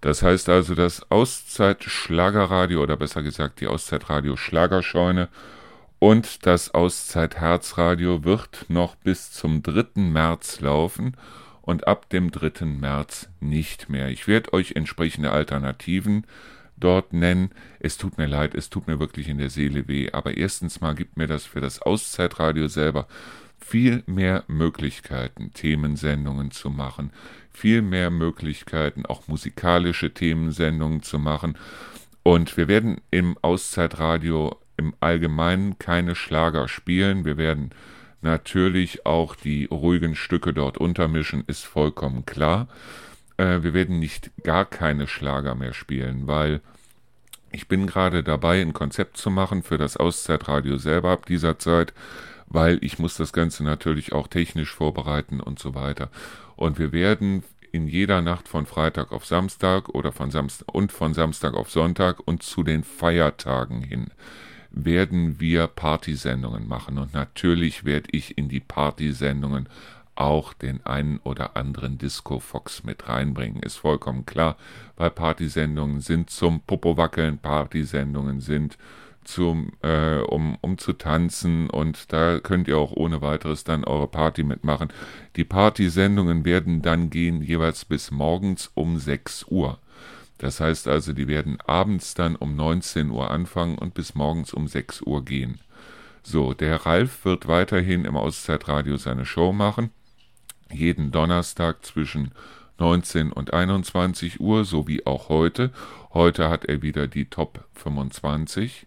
[0.00, 5.28] Das heißt also, das Auszeit-Schlagerradio oder besser gesagt die Auszeitradio-Schlagerscheune
[6.00, 10.00] und das Auszeit Herzradio wird noch bis zum 3.
[10.00, 11.14] März laufen
[11.60, 12.64] und ab dem 3.
[12.64, 14.08] März nicht mehr.
[14.08, 16.26] Ich werde euch entsprechende Alternativen
[16.78, 17.50] dort nennen.
[17.80, 20.94] Es tut mir leid, es tut mir wirklich in der Seele weh, aber erstens mal
[20.94, 23.06] gibt mir das für das Auszeitradio selber
[23.58, 27.12] viel mehr Möglichkeiten, Themensendungen zu machen,
[27.52, 31.58] viel mehr Möglichkeiten, auch musikalische Themensendungen zu machen.
[32.22, 37.26] Und wir werden im Auszeitradio im Allgemeinen keine Schlager spielen.
[37.26, 37.70] Wir werden
[38.22, 42.66] natürlich auch die ruhigen Stücke dort untermischen, ist vollkommen klar.
[43.36, 46.62] Äh, wir werden nicht gar keine Schlager mehr spielen, weil
[47.52, 51.92] ich bin gerade dabei, ein Konzept zu machen für das Auszeitradio selber ab dieser Zeit,
[52.46, 56.08] weil ich muss das Ganze natürlich auch technisch vorbereiten und so weiter.
[56.56, 61.12] Und wir werden in jeder Nacht von Freitag auf Samstag oder von Samstag und von
[61.12, 64.10] Samstag auf Sonntag und zu den Feiertagen hin
[64.70, 66.98] werden wir Partysendungen machen.
[66.98, 69.68] Und natürlich werde ich in die Partysendungen
[70.14, 73.62] auch den einen oder anderen Disco Fox mit reinbringen.
[73.62, 74.56] Ist vollkommen klar,
[74.96, 78.76] weil Partysendungen sind zum Popowackeln, Partysendungen sind
[79.24, 84.08] zum, äh, um, um zu tanzen und da könnt ihr auch ohne weiteres dann eure
[84.08, 84.88] Party mitmachen.
[85.36, 89.78] Die Partysendungen werden dann gehen jeweils bis morgens um 6 Uhr.
[90.40, 94.68] Das heißt also, die werden abends dann um 19 Uhr anfangen und bis morgens um
[94.68, 95.60] 6 Uhr gehen.
[96.22, 99.90] So, der Ralf wird weiterhin im Auszeitradio seine Show machen.
[100.72, 102.30] Jeden Donnerstag zwischen
[102.78, 105.72] 19 und 21 Uhr, so wie auch heute.
[106.14, 108.86] Heute hat er wieder die Top 25.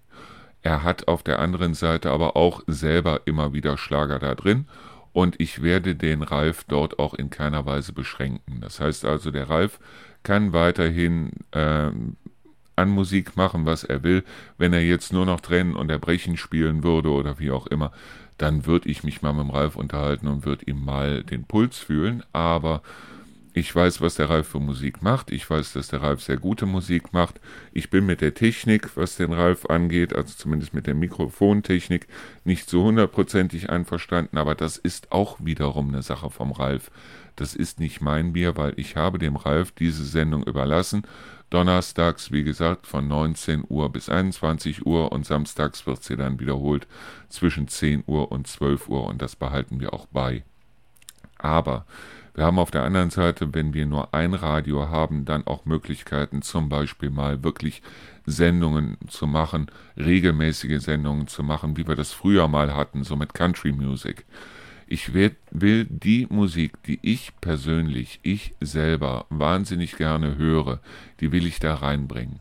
[0.63, 4.65] Er hat auf der anderen Seite aber auch selber immer wieder Schlager da drin
[5.11, 8.59] und ich werde den Ralf dort auch in keiner Weise beschränken.
[8.61, 9.79] Das heißt also, der Ralf
[10.23, 11.91] kann weiterhin äh,
[12.75, 14.23] an Musik machen, was er will.
[14.57, 17.91] Wenn er jetzt nur noch trennen und erbrechen spielen würde oder wie auch immer,
[18.37, 21.77] dann würde ich mich mal mit dem Ralf unterhalten und würde ihm mal den Puls
[21.77, 22.23] fühlen.
[22.33, 22.81] Aber
[23.55, 25.31] ich weiß, was der Ralf für Musik macht.
[25.31, 27.39] Ich weiß, dass der Ralf sehr gute Musik macht.
[27.71, 32.07] Ich bin mit der Technik, was den Ralf angeht, also zumindest mit der Mikrofontechnik,
[32.43, 34.39] nicht so hundertprozentig einverstanden.
[34.39, 36.89] Aber das ist auch wiederum eine Sache vom Ralf.
[37.35, 41.03] Das ist nicht mein Bier, weil ich habe dem Ralf diese Sendung überlassen.
[41.49, 46.87] Donnerstags, wie gesagt, von 19 Uhr bis 21 Uhr und samstags wird sie dann wiederholt
[47.29, 50.43] zwischen 10 Uhr und 12 Uhr und das behalten wir auch bei.
[51.37, 51.85] Aber
[52.35, 56.41] wir haben auf der anderen Seite, wenn wir nur ein Radio haben, dann auch Möglichkeiten,
[56.41, 57.83] zum Beispiel mal wirklich
[58.25, 59.67] Sendungen zu machen,
[59.97, 64.25] regelmäßige Sendungen zu machen, wie wir das früher mal hatten, so mit Country Music.
[64.87, 70.79] Ich will, die Musik, die ich persönlich, ich selber wahnsinnig gerne höre,
[71.19, 72.39] die will ich da reinbringen.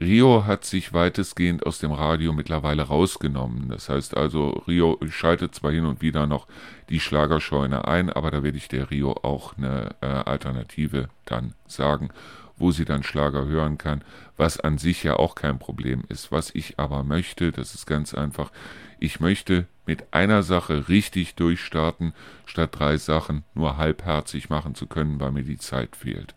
[0.00, 3.68] Rio hat sich weitestgehend aus dem Radio mittlerweile rausgenommen.
[3.68, 6.46] Das heißt also, Rio schaltet zwar hin und wieder noch
[6.88, 12.08] die Schlagerscheune ein, aber da werde ich der Rio auch eine äh, Alternative dann sagen,
[12.56, 14.02] wo sie dann Schlager hören kann,
[14.38, 16.32] was an sich ja auch kein Problem ist.
[16.32, 18.52] Was ich aber möchte, das ist ganz einfach,
[19.00, 22.14] ich möchte mit einer Sache richtig durchstarten,
[22.46, 26.34] statt drei Sachen nur halbherzig machen zu können, weil mir die Zeit fehlt.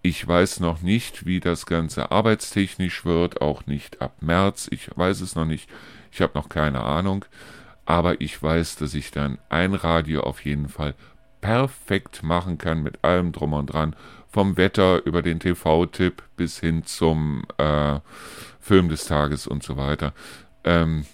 [0.00, 4.68] Ich weiß noch nicht, wie das Ganze arbeitstechnisch wird, auch nicht ab März.
[4.70, 5.68] Ich weiß es noch nicht.
[6.12, 7.24] Ich habe noch keine Ahnung.
[7.84, 10.94] Aber ich weiß, dass ich dann ein Radio auf jeden Fall
[11.40, 13.96] perfekt machen kann mit allem drum und dran.
[14.28, 17.98] Vom Wetter über den TV-Tipp bis hin zum äh,
[18.60, 20.12] Film des Tages und so weiter.
[20.64, 21.04] Ähm,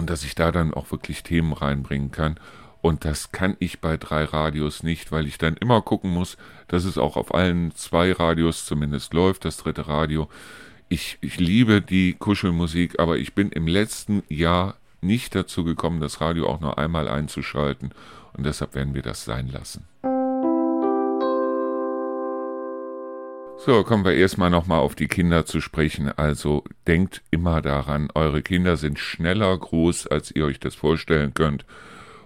[0.00, 2.40] und dass ich da dann auch wirklich Themen reinbringen kann.
[2.80, 6.84] Und das kann ich bei drei Radios nicht, weil ich dann immer gucken muss, dass
[6.84, 10.30] es auch auf allen zwei Radios zumindest läuft, das dritte Radio.
[10.88, 16.22] Ich, ich liebe die Kuschelmusik, aber ich bin im letzten Jahr nicht dazu gekommen, das
[16.22, 17.90] Radio auch nur einmal einzuschalten.
[18.32, 19.84] Und deshalb werden wir das sein lassen.
[23.66, 26.08] So, kommen wir erstmal nochmal auf die Kinder zu sprechen.
[26.08, 31.66] Also denkt immer daran, eure Kinder sind schneller groß, als ihr euch das vorstellen könnt.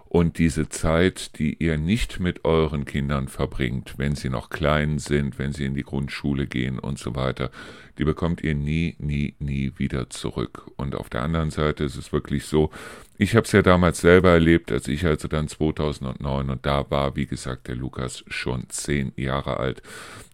[0.08, 5.40] Und diese Zeit, die ihr nicht mit euren Kindern verbringt, wenn sie noch klein sind,
[5.40, 7.50] wenn sie in die Grundschule gehen und so weiter,
[7.98, 10.70] die bekommt ihr nie, nie, nie wieder zurück.
[10.76, 12.70] Und auf der anderen Seite ist es wirklich so,
[13.16, 17.14] ich habe es ja damals selber erlebt, als ich also dann 2009 und da war,
[17.14, 19.82] wie gesagt, der Lukas schon zehn Jahre alt.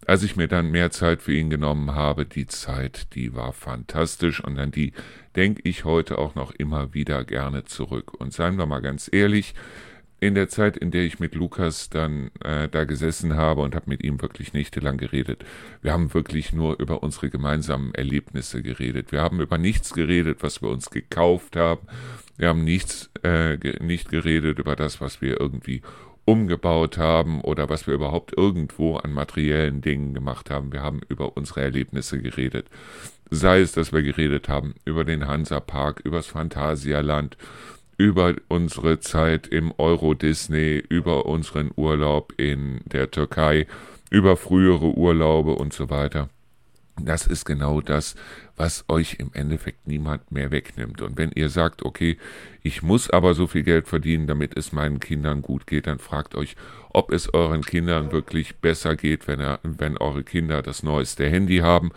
[0.07, 4.43] Als ich mir dann mehr Zeit für ihn genommen habe, die Zeit, die war fantastisch
[4.43, 4.93] und an die
[5.35, 8.13] denke ich heute auch noch immer wieder gerne zurück.
[8.19, 9.53] Und seien wir mal ganz ehrlich,
[10.21, 13.89] in der Zeit, in der ich mit Lukas dann äh, da gesessen habe und habe
[13.89, 15.43] mit ihm wirklich nächtelang geredet,
[15.81, 19.11] wir haben wirklich nur über unsere gemeinsamen Erlebnisse geredet.
[19.11, 21.81] Wir haben über nichts geredet, was wir uns gekauft haben.
[22.37, 25.81] Wir haben nichts, äh, nicht geredet über das, was wir irgendwie
[26.25, 30.71] umgebaut haben oder was wir überhaupt irgendwo an materiellen Dingen gemacht haben.
[30.71, 32.67] Wir haben über unsere Erlebnisse geredet.
[33.31, 37.37] Sei es, dass wir geredet haben über den Hansapark, übers Phantasialand,
[38.01, 43.67] über unsere Zeit im Euro Disney, über unseren Urlaub in der Türkei,
[44.09, 46.27] über frühere Urlaube und so weiter.
[46.99, 48.15] Das ist genau das,
[48.57, 51.03] was euch im Endeffekt niemand mehr wegnimmt.
[51.03, 52.17] Und wenn ihr sagt, okay,
[52.63, 56.33] ich muss aber so viel Geld verdienen, damit es meinen Kindern gut geht, dann fragt
[56.33, 56.55] euch,
[56.89, 61.57] ob es euren Kindern wirklich besser geht, wenn, er, wenn eure Kinder das neueste Handy
[61.57, 61.91] haben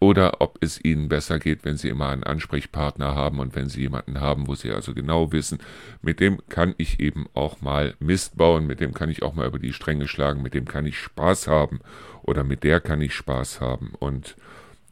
[0.00, 3.82] oder ob es ihnen besser geht, wenn sie immer einen Ansprechpartner haben und wenn sie
[3.82, 5.58] jemanden haben, wo sie also genau wissen,
[6.02, 9.46] mit dem kann ich eben auch mal Mist bauen, mit dem kann ich auch mal
[9.46, 11.80] über die Stränge schlagen, mit dem kann ich Spaß haben
[12.22, 13.92] oder mit der kann ich Spaß haben.
[13.98, 14.36] Und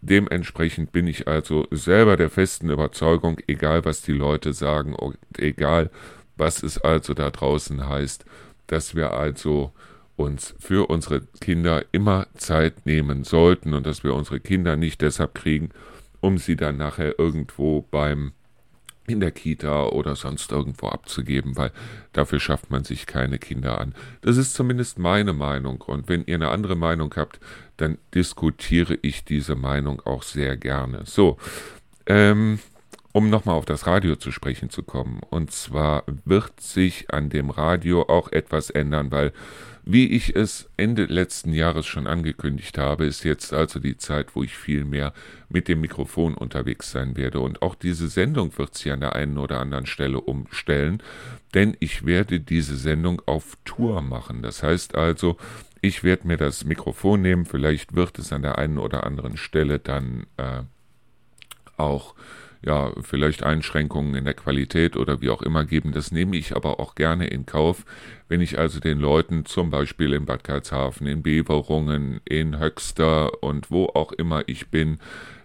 [0.00, 5.90] Dementsprechend bin ich also selber der festen Überzeugung, egal was die Leute sagen und egal
[6.36, 8.24] was es also da draußen heißt,
[8.68, 9.72] dass wir also
[10.18, 15.34] uns für unsere Kinder immer Zeit nehmen sollten und dass wir unsere Kinder nicht deshalb
[15.34, 15.70] kriegen,
[16.20, 18.32] um sie dann nachher irgendwo beim
[19.06, 21.72] in der Kita oder sonst irgendwo abzugeben, weil
[22.12, 23.94] dafür schafft man sich keine Kinder an.
[24.20, 25.80] Das ist zumindest meine Meinung.
[25.80, 27.40] Und wenn ihr eine andere Meinung habt,
[27.78, 31.02] dann diskutiere ich diese Meinung auch sehr gerne.
[31.04, 31.38] So,
[32.06, 32.58] ähm,
[33.12, 35.20] um nochmal auf das Radio zu sprechen zu kommen.
[35.30, 39.32] Und zwar wird sich an dem Radio auch etwas ändern, weil,
[39.90, 44.42] wie ich es Ende letzten Jahres schon angekündigt habe, ist jetzt also die Zeit, wo
[44.42, 45.14] ich viel mehr
[45.48, 47.40] mit dem Mikrofon unterwegs sein werde.
[47.40, 51.02] Und auch diese Sendung wird sich an der einen oder anderen Stelle umstellen,
[51.54, 54.42] denn ich werde diese Sendung auf Tour machen.
[54.42, 55.38] Das heißt also,
[55.80, 59.78] ich werde mir das Mikrofon nehmen, vielleicht wird es an der einen oder anderen Stelle
[59.78, 60.64] dann äh,
[61.78, 62.14] auch
[62.64, 65.92] ja, vielleicht Einschränkungen in der Qualität oder wie auch immer geben.
[65.92, 67.84] Das nehme ich aber auch gerne in Kauf,
[68.28, 73.70] wenn ich also den Leuten zum Beispiel in Bad Karlshafen, in Beverungen, in Höxter und
[73.70, 74.98] wo auch immer ich bin,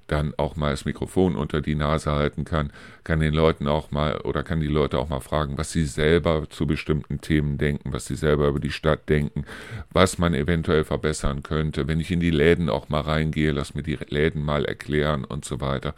[0.07, 2.71] dann auch mal das Mikrofon unter die Nase halten kann,
[3.03, 6.49] kann den Leuten auch mal oder kann die Leute auch mal fragen, was sie selber
[6.49, 9.45] zu bestimmten Themen denken, was sie selber über die Stadt denken,
[9.91, 11.87] was man eventuell verbessern könnte.
[11.87, 15.45] Wenn ich in die Läden auch mal reingehe, lass mir die Läden mal erklären und
[15.45, 15.93] so weiter.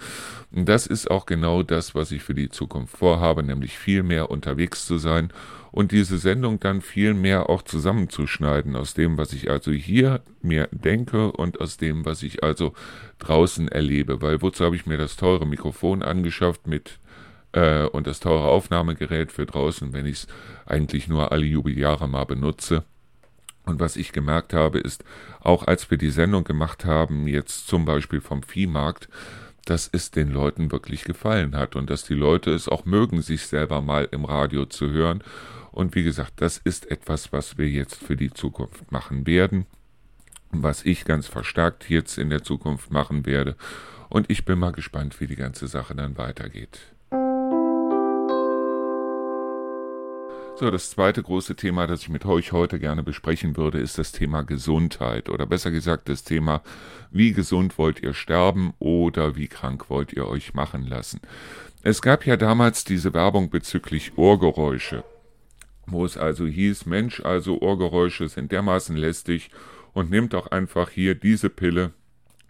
[0.51, 4.29] Und das ist auch genau das, was ich für die Zukunft vorhabe, nämlich viel mehr
[4.29, 5.31] unterwegs zu sein
[5.75, 10.69] und diese Sendung dann viel mehr auch zusammenzuschneiden aus dem, was ich also hier mir
[10.71, 12.73] denke und aus dem, was ich also
[13.19, 14.21] draußen erlebe.
[14.21, 16.99] Weil wozu habe ich mir das teure Mikrofon angeschafft mit
[17.53, 20.27] äh, und das teure Aufnahmegerät für draußen, wenn ich es
[20.65, 22.83] eigentlich nur alle Jubeljahre mal benutze?
[23.65, 25.03] Und was ich gemerkt habe, ist,
[25.39, 29.09] auch als wir die Sendung gemacht haben, jetzt zum Beispiel vom Viehmarkt,
[29.65, 33.47] dass es den Leuten wirklich gefallen hat und dass die Leute es auch mögen, sich
[33.47, 35.23] selber mal im Radio zu hören
[35.75, 39.65] und wie gesagt, das ist etwas, was wir jetzt für die Zukunft machen werden,
[40.51, 43.55] was ich ganz verstärkt jetzt in der Zukunft machen werde.
[44.09, 46.79] Und ich bin mal gespannt, wie die ganze Sache dann weitergeht.
[50.57, 54.13] So, das zweite große Thema, das ich mit euch heute gerne besprechen würde, ist das
[54.13, 56.61] Thema Gesundheit oder besser gesagt das Thema,
[57.11, 61.19] wie gesund wollt ihr sterben oder wie krank wollt ihr euch machen lassen.
[61.81, 65.03] Es gab ja damals diese Werbung bezüglich Ohrgeräusche
[65.87, 69.49] wo es also hieß, Mensch, also Ohrgeräusche sind dermaßen lästig
[69.95, 71.93] und nimmt doch einfach hier diese Pille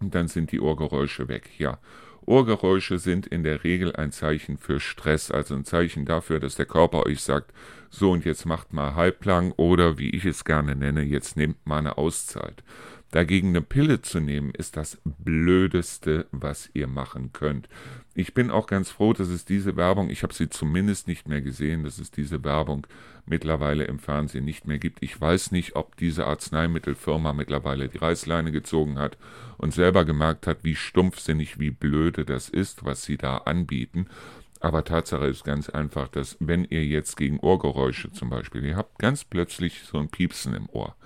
[0.02, 1.52] und dann sind die Ohrgeräusche weg.
[1.58, 1.80] Ja,
[2.26, 6.66] Ohrgeräusche sind in der Regel ein Zeichen für Stress, also ein Zeichen dafür, dass der
[6.66, 7.54] Körper euch sagt,
[7.92, 11.78] so und jetzt macht mal halblang oder wie ich es gerne nenne, jetzt nehmt mal
[11.78, 12.64] eine Auszeit.
[13.16, 17.70] Dagegen eine Pille zu nehmen, ist das Blödeste, was ihr machen könnt.
[18.14, 21.42] Ich bin auch ganz froh, dass es diese Werbung, ich habe sie zumindest nicht mehr
[21.42, 22.86] gesehen, dass es diese Werbung
[23.26, 25.02] mittlerweile im Fernsehen nicht mehr gibt.
[25.02, 29.18] Ich weiß nicht, ob diese Arzneimittelfirma mittlerweile die Reißleine gezogen hat
[29.58, 34.08] und selber gemerkt hat, wie stumpfsinnig, wie blöde das ist, was sie da anbieten.
[34.60, 39.00] Aber Tatsache ist ganz einfach, dass wenn ihr jetzt gegen Ohrgeräusche zum Beispiel, ihr habt
[39.00, 40.98] ganz plötzlich so ein Piepsen im Ohr,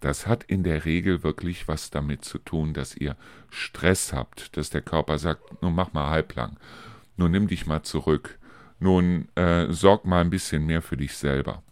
[0.00, 3.16] das hat in der Regel wirklich was damit zu tun, dass ihr
[3.50, 6.56] Stress habt, dass der Körper sagt, nun mach mal halblang,
[7.16, 8.38] nun nimm dich mal zurück,
[8.78, 11.62] nun äh, sorg mal ein bisschen mehr für dich selber.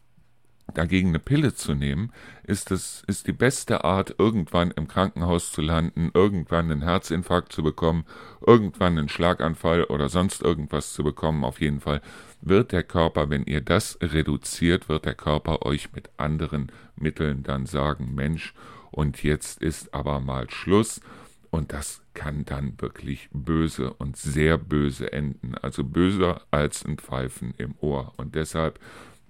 [0.75, 2.13] Dagegen eine Pille zu nehmen,
[2.45, 7.63] ist, es, ist die beste Art, irgendwann im Krankenhaus zu landen, irgendwann einen Herzinfarkt zu
[7.63, 8.05] bekommen,
[8.47, 11.43] irgendwann einen Schlaganfall oder sonst irgendwas zu bekommen.
[11.45, 12.03] Auf jeden Fall
[12.41, 17.67] wird der Körper, wenn ihr das reduziert, wird der Körper euch mit anderen Mitteln dann
[17.67, 18.55] sagen, Mensch,
[18.91, 21.01] und jetzt ist aber mal Schluss.
[21.51, 25.55] Und das kann dann wirklich böse und sehr böse enden.
[25.55, 28.13] Also böser als ein Pfeifen im Ohr.
[28.17, 28.79] Und deshalb,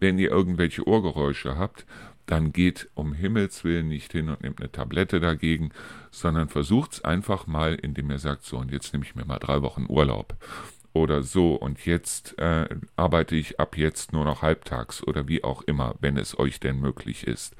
[0.01, 1.87] wenn ihr irgendwelche Ohrgeräusche habt,
[2.27, 5.71] dann geht um Himmels Willen nicht hin und nehmt eine Tablette dagegen,
[6.11, 9.39] sondern versucht es einfach mal, indem ihr sagt, so und jetzt nehme ich mir mal
[9.39, 10.37] drei Wochen Urlaub
[10.93, 15.63] oder so und jetzt äh, arbeite ich ab jetzt nur noch halbtags oder wie auch
[15.63, 17.55] immer, wenn es euch denn möglich ist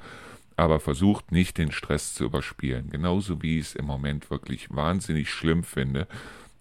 [0.59, 2.89] aber versucht nicht den Stress zu überspielen.
[2.89, 6.05] Genauso wie ich es im Moment wirklich wahnsinnig schlimm finde,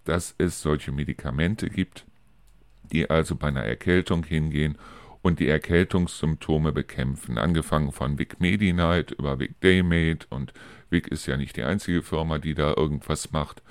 [0.04, 2.04] dass es solche Medikamente gibt,
[2.92, 4.78] die also bei einer Erkältung hingehen
[5.20, 7.38] und die Erkältungssymptome bekämpfen.
[7.38, 10.52] Angefangen von Vic Medi-Night über Vic Daymate und
[10.90, 13.62] Vic ist ja nicht die einzige Firma, die da irgendwas macht.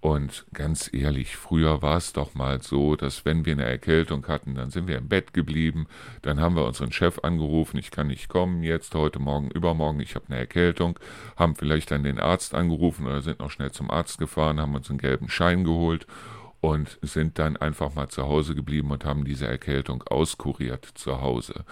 [0.00, 4.54] Und ganz ehrlich, früher war es doch mal so, dass wenn wir eine Erkältung hatten,
[4.54, 5.86] dann sind wir im Bett geblieben,
[6.22, 10.14] dann haben wir unseren Chef angerufen, ich kann nicht kommen, jetzt, heute Morgen, übermorgen, ich
[10.14, 10.98] habe eine Erkältung,
[11.36, 14.88] haben vielleicht dann den Arzt angerufen oder sind noch schnell zum Arzt gefahren, haben uns
[14.88, 16.06] einen gelben Schein geholt
[16.62, 21.64] und sind dann einfach mal zu Hause geblieben und haben diese Erkältung auskuriert zu Hause.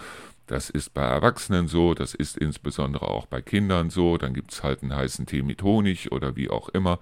[0.45, 4.17] Das ist bei Erwachsenen so, das ist insbesondere auch bei Kindern so.
[4.17, 6.97] Dann gibt es halt einen heißen Tee mit Honig oder wie auch immer.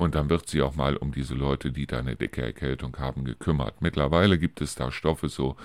[0.00, 3.26] Und dann wird sie auch mal um diese Leute, die da eine dicke Erkältung haben,
[3.26, 3.82] gekümmert.
[3.82, 5.56] Mittlerweile gibt es da Stoffe so,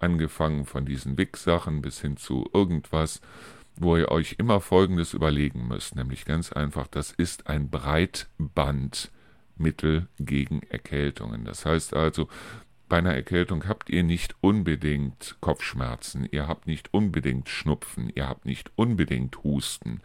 [0.00, 3.20] angefangen von diesen Wick-Sachen bis hin zu irgendwas,
[3.76, 10.62] wo ihr euch immer Folgendes überlegen müsst, nämlich ganz einfach, das ist ein Breitbandmittel gegen
[10.62, 11.44] Erkältungen.
[11.44, 12.28] Das heißt also,
[12.88, 18.46] bei einer Erkältung habt ihr nicht unbedingt Kopfschmerzen, ihr habt nicht unbedingt Schnupfen, ihr habt
[18.46, 20.00] nicht unbedingt Husten,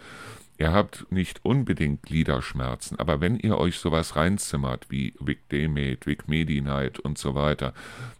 [0.61, 7.17] ihr habt nicht unbedingt Gliederschmerzen, aber wenn ihr euch sowas reinzimmert wie Vicdemate, Vicmedinite und
[7.17, 7.73] so weiter,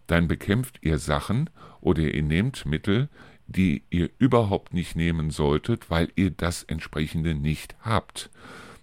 [0.08, 1.51] dann bekämpft ihr Sachen
[1.82, 3.10] oder ihr nehmt Mittel,
[3.45, 8.32] die ihr überhaupt nicht nehmen solltet, weil ihr das entsprechende nicht habt.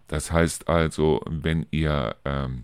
[0.06, 2.62] Das heißt also, wenn ihr ähm,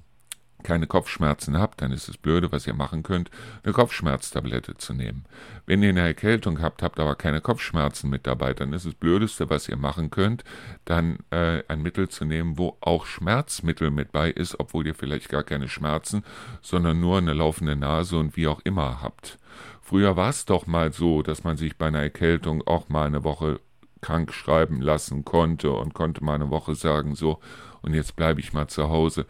[0.65, 3.31] keine Kopfschmerzen habt, dann ist es blöde, was ihr machen könnt,
[3.63, 5.25] eine Kopfschmerztablette zu nehmen.
[5.67, 9.51] Wenn ihr eine Erkältung habt, habt aber keine Kopfschmerzen mit dabei, dann ist es blödeste,
[9.51, 10.43] was ihr machen könnt,
[10.85, 15.29] dann äh, ein Mittel zu nehmen, wo auch Schmerzmittel mit bei ist, obwohl ihr vielleicht
[15.29, 16.25] gar keine Schmerzen,
[16.63, 19.39] sondern nur eine laufende Nase und wie auch immer habt.
[19.83, 23.23] Früher war es doch mal so, dass man sich bei einer Erkältung auch mal eine
[23.23, 23.61] Woche
[24.01, 27.39] krank schreiben lassen konnte und konnte mal eine Woche sagen, so,
[27.83, 29.27] und jetzt bleibe ich mal zu Hause.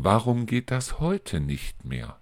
[0.00, 2.20] Warum geht das heute nicht mehr?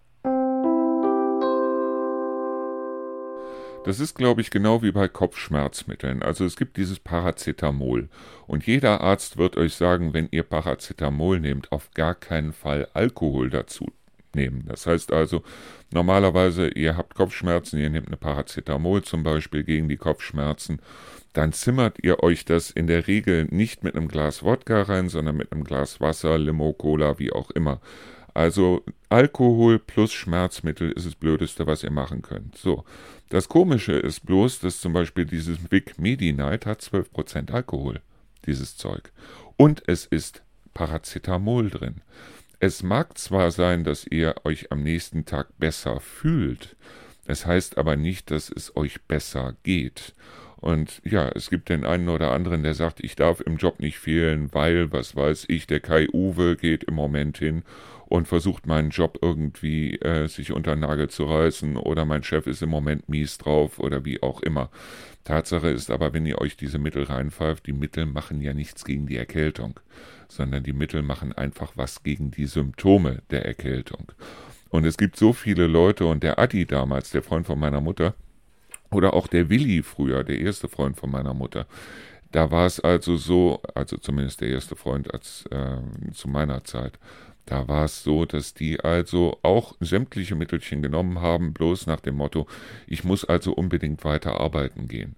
[3.84, 6.22] Das ist, glaube ich, genau wie bei Kopfschmerzmitteln.
[6.22, 8.08] Also es gibt dieses Paracetamol.
[8.46, 13.50] Und jeder Arzt wird euch sagen, wenn ihr Paracetamol nehmt, auf gar keinen Fall Alkohol
[13.50, 13.92] dazu
[14.34, 14.64] nehmen.
[14.66, 15.42] Das heißt also,
[15.90, 20.80] normalerweise, ihr habt Kopfschmerzen, ihr nehmt eine Paracetamol zum Beispiel gegen die Kopfschmerzen,
[21.36, 25.36] dann zimmert ihr euch das in der Regel nicht mit einem Glas Wodka rein, sondern
[25.36, 27.80] mit einem Glas Wasser, Limo, Cola, wie auch immer.
[28.32, 32.56] Also Alkohol plus Schmerzmittel ist das Blödeste, was ihr machen könnt.
[32.56, 32.84] So,
[33.28, 38.00] das Komische ist bloß, dass zum Beispiel dieses Vic Medi-Night hat 12% Alkohol,
[38.46, 39.12] dieses Zeug.
[39.58, 42.00] Und es ist Paracetamol drin.
[42.60, 46.76] Es mag zwar sein, dass ihr euch am nächsten Tag besser fühlt,
[47.26, 50.14] es heißt aber nicht, dass es euch besser geht.
[50.66, 54.00] Und ja, es gibt den einen oder anderen, der sagt, ich darf im Job nicht
[54.00, 57.62] fehlen, weil, was weiß ich, der Kai Uwe geht im Moment hin
[58.06, 62.48] und versucht meinen Job irgendwie äh, sich unter den Nagel zu reißen oder mein Chef
[62.48, 64.68] ist im Moment mies drauf oder wie auch immer.
[65.22, 69.06] Tatsache ist aber, wenn ihr euch diese Mittel reinpfeift, die Mittel machen ja nichts gegen
[69.06, 69.78] die Erkältung,
[70.26, 74.10] sondern die Mittel machen einfach was gegen die Symptome der Erkältung.
[74.70, 78.16] Und es gibt so viele Leute und der Adi damals, der Freund von meiner Mutter,
[78.90, 81.66] oder auch der Willi früher, der erste Freund von meiner Mutter,
[82.32, 85.78] da war es also so, also zumindest der erste Freund als äh,
[86.12, 86.98] zu meiner Zeit,
[87.46, 92.16] da war es so, dass die also auch sämtliche Mittelchen genommen haben, bloß nach dem
[92.16, 92.48] Motto,
[92.88, 95.14] ich muss also unbedingt weiter arbeiten gehen.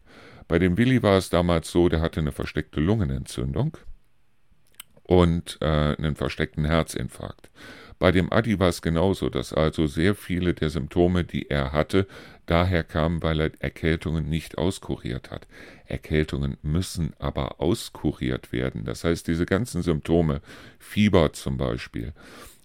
[0.47, 3.79] Bei dem Willi war es damals so, der hatte eine versteckte Lungenentzündung
[5.03, 7.51] und äh, einen versteckten Herzinfarkt.
[7.99, 12.07] Bei dem Adi war es genauso, dass also sehr viele der Symptome, die er hatte,
[12.47, 15.49] daher kamen, weil er Erkältungen nicht auskuriert hat.
[15.87, 18.85] Erkältungen müssen aber auskuriert werden.
[18.85, 20.41] Das heißt, diese ganzen Symptome,
[20.79, 22.13] Fieber zum Beispiel,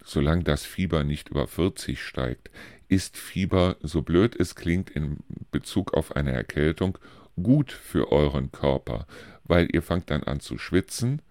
[0.05, 2.51] solange das Fieber nicht über 40 steigt,
[2.87, 5.17] ist Fieber, so blöd es klingt in
[5.51, 6.99] Bezug auf eine Erkältung,
[7.41, 9.07] gut für euren Körper,
[9.45, 11.21] weil ihr fangt dann an zu schwitzen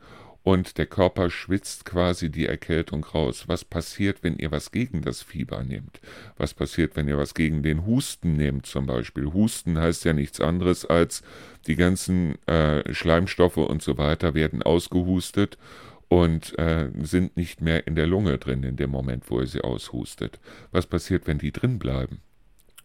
[0.43, 3.45] und der Körper schwitzt quasi die Erkältung raus.
[3.47, 6.01] Was passiert, wenn ihr was gegen das Fieber nehmt?
[6.37, 9.33] Was passiert, wenn ihr was gegen den Husten nehmt zum Beispiel?
[9.33, 11.23] Husten heißt ja nichts anderes als
[11.67, 15.59] die ganzen äh, Schleimstoffe und so weiter werden ausgehustet
[16.09, 19.63] und äh, sind nicht mehr in der Lunge drin in dem Moment, wo ihr sie
[19.63, 20.41] aushustet.
[20.73, 22.21] Was passiert, wenn die drin bleiben?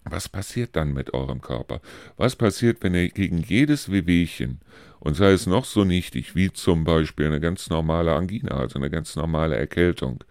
[0.10, 1.82] Was passiert dann mit eurem Körper?
[2.18, 4.60] Was passiert, wenn ihr gegen jedes Wehwehchen,
[5.00, 8.90] und sei es noch so nichtig, wie zum Beispiel eine ganz normale Angina, also eine
[8.90, 10.24] ganz normale Erkältung,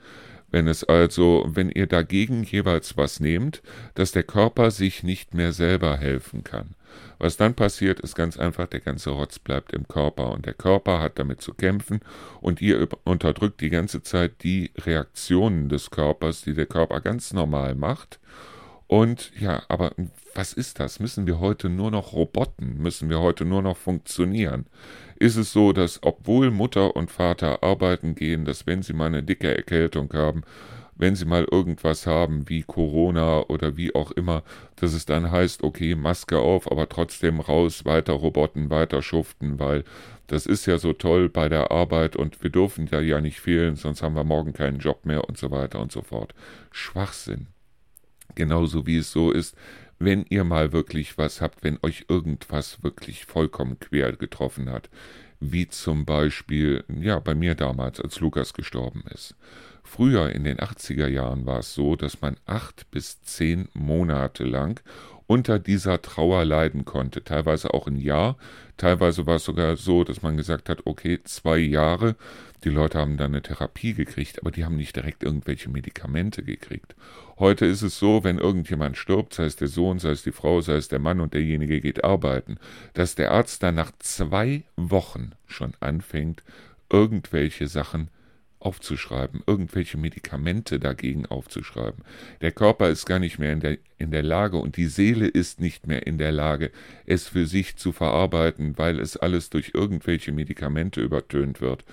[0.50, 3.62] wenn es also, wenn ihr dagegen jeweils was nehmt,
[3.94, 6.74] dass der Körper sich nicht mehr selber helfen kann.
[7.18, 11.00] Was dann passiert, ist ganz einfach, der ganze Rotz bleibt im Körper und der Körper
[11.00, 12.00] hat damit zu kämpfen
[12.40, 17.74] und ihr unterdrückt die ganze Zeit die Reaktionen des Körpers, die der Körper ganz normal
[17.74, 18.18] macht
[18.88, 19.92] und ja, aber
[20.34, 21.00] was ist das?
[21.00, 22.76] Müssen wir heute nur noch roboten?
[22.78, 24.66] Müssen wir heute nur noch funktionieren?
[25.18, 29.22] Ist es so, dass obwohl Mutter und Vater arbeiten gehen, dass wenn sie mal eine
[29.22, 30.42] dicke Erkältung haben,
[30.94, 34.42] wenn sie mal irgendwas haben wie Corona oder wie auch immer,
[34.76, 39.84] dass es dann heißt, okay, Maske auf, aber trotzdem raus, weiter Roboten, weiter schuften, weil
[40.26, 43.76] das ist ja so toll bei der Arbeit und wir dürfen da ja nicht fehlen,
[43.76, 46.34] sonst haben wir morgen keinen Job mehr und so weiter und so fort.
[46.70, 47.48] Schwachsinn
[48.36, 49.56] genauso wie es so ist,
[49.98, 54.88] wenn ihr mal wirklich was habt, wenn euch irgendwas wirklich vollkommen quer getroffen hat,
[55.40, 59.34] wie zum Beispiel, ja, bei mir damals, als Lukas gestorben ist.
[59.82, 64.80] Früher in den 80er Jahren war es so, dass man acht bis zehn Monate lang
[65.26, 68.36] unter dieser Trauer leiden konnte, teilweise auch ein Jahr,
[68.76, 72.16] teilweise war es sogar so, dass man gesagt hat, okay, zwei Jahre,
[72.64, 76.94] die Leute haben dann eine Therapie gekriegt, aber die haben nicht direkt irgendwelche Medikamente gekriegt.
[77.38, 80.62] Heute ist es so, wenn irgendjemand stirbt, sei es der Sohn, sei es die Frau,
[80.62, 82.56] sei es der Mann und derjenige geht arbeiten,
[82.94, 86.42] dass der Arzt dann nach zwei Wochen schon anfängt,
[86.90, 88.08] irgendwelche Sachen
[88.58, 92.04] aufzuschreiben, irgendwelche Medikamente dagegen aufzuschreiben.
[92.40, 95.60] Der Körper ist gar nicht mehr in der, in der Lage und die Seele ist
[95.60, 96.70] nicht mehr in der Lage,
[97.04, 101.84] es für sich zu verarbeiten, weil es alles durch irgendwelche Medikamente übertönt wird.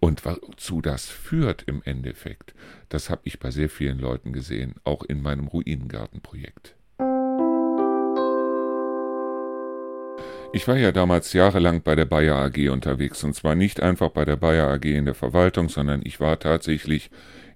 [0.00, 2.54] Und wozu das führt im Endeffekt,
[2.88, 6.76] das habe ich bei sehr vielen Leuten gesehen, auch in meinem Ruinengartenprojekt.
[10.52, 14.24] Ich war ja damals jahrelang bei der Bayer AG unterwegs und zwar nicht einfach bei
[14.24, 17.10] der Bayer AG in der Verwaltung, sondern ich war tatsächlich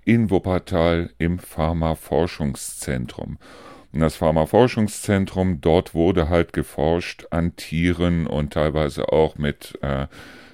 [0.05, 3.39] in Wuppertal im Pharmaforschungszentrum.
[3.93, 10.07] Und das Pharmaforschungszentrum, dort wurde halt geforscht an Tieren und teilweise auch mit äh,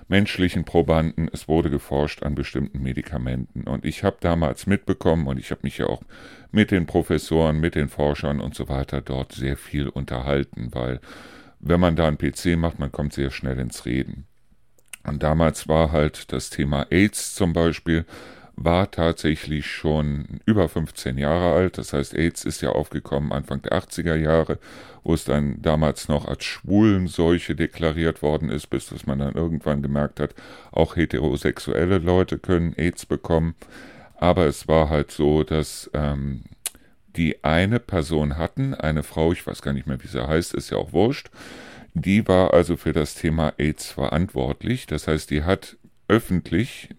[0.08, 1.28] menschlichen Probanden.
[1.32, 3.62] Es wurde geforscht an bestimmten Medikamenten.
[3.62, 6.02] Und ich habe damals mitbekommen und ich habe mich ja auch
[6.52, 11.00] mit den Professoren, mit den Forschern und so weiter dort sehr viel unterhalten, weil
[11.58, 14.26] wenn man da einen PC macht, man kommt sehr schnell ins Reden.
[15.04, 18.04] Und damals war halt das Thema AIDS zum Beispiel,
[18.56, 21.78] war tatsächlich schon über 15 Jahre alt.
[21.78, 24.58] Das heißt, AIDS ist ja aufgekommen Anfang der 80er Jahre,
[25.04, 29.82] wo es dann damals noch als Schwulenseuche deklariert worden ist, bis dass man dann irgendwann
[29.82, 30.34] gemerkt hat,
[30.72, 33.54] auch heterosexuelle Leute können AIDS bekommen.
[34.16, 36.44] Aber es war halt so, dass ähm,
[37.16, 40.70] die eine Person hatten, eine Frau, ich weiß gar nicht mehr, wie sie heißt, ist
[40.70, 41.30] ja auch wurscht,
[41.94, 44.86] die war also für das Thema AIDS verantwortlich.
[44.86, 45.76] Das heißt, die hat
[46.08, 46.90] öffentlich,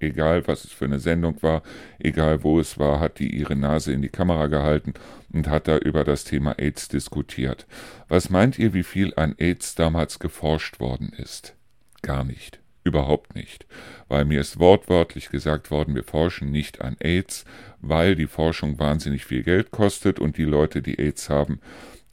[0.00, 1.62] egal was es für eine Sendung war,
[1.98, 4.94] egal wo es war, hat die ihre Nase in die Kamera gehalten
[5.32, 7.66] und hat da über das Thema AIDS diskutiert.
[8.08, 11.54] Was meint ihr, wie viel an AIDS damals geforscht worden ist?
[12.02, 12.60] Gar nicht.
[12.84, 13.66] Überhaupt nicht,
[14.06, 17.44] weil mir ist wortwörtlich gesagt worden, wir forschen nicht an AIDS,
[17.80, 21.58] weil die Forschung wahnsinnig viel Geld kostet und die Leute, die AIDS haben,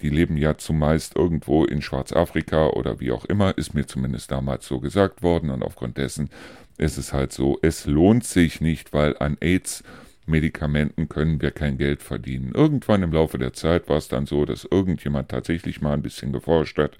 [0.01, 4.65] die leben ja zumeist irgendwo in Schwarzafrika oder wie auch immer, ist mir zumindest damals
[4.65, 6.31] so gesagt worden und aufgrund dessen
[6.77, 9.83] ist es halt so, es lohnt sich nicht, weil an AIDS
[10.25, 12.53] Medikamenten können wir kein Geld verdienen.
[12.53, 16.31] Irgendwann im Laufe der Zeit war es dann so, dass irgendjemand tatsächlich mal ein bisschen
[16.31, 16.97] geforscht hat,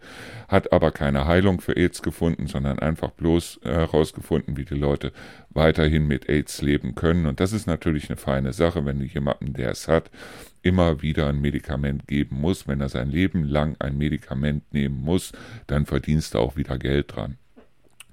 [0.48, 5.14] hat aber keine Heilung für AIDS gefunden, sondern einfach bloß herausgefunden, äh, wie die Leute
[5.52, 7.26] weiterhin mit AIDS leben können.
[7.26, 10.12] Und das ist natürlich eine feine Sache, wenn du jemanden, der es hat,
[10.62, 12.68] immer wieder ein Medikament geben muss.
[12.68, 15.32] Wenn er sein Leben lang ein Medikament nehmen muss,
[15.68, 17.38] dann verdienst du auch wieder Geld dran.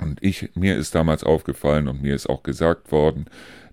[0.01, 3.27] Und ich, mir ist damals aufgefallen und mir ist auch gesagt worden,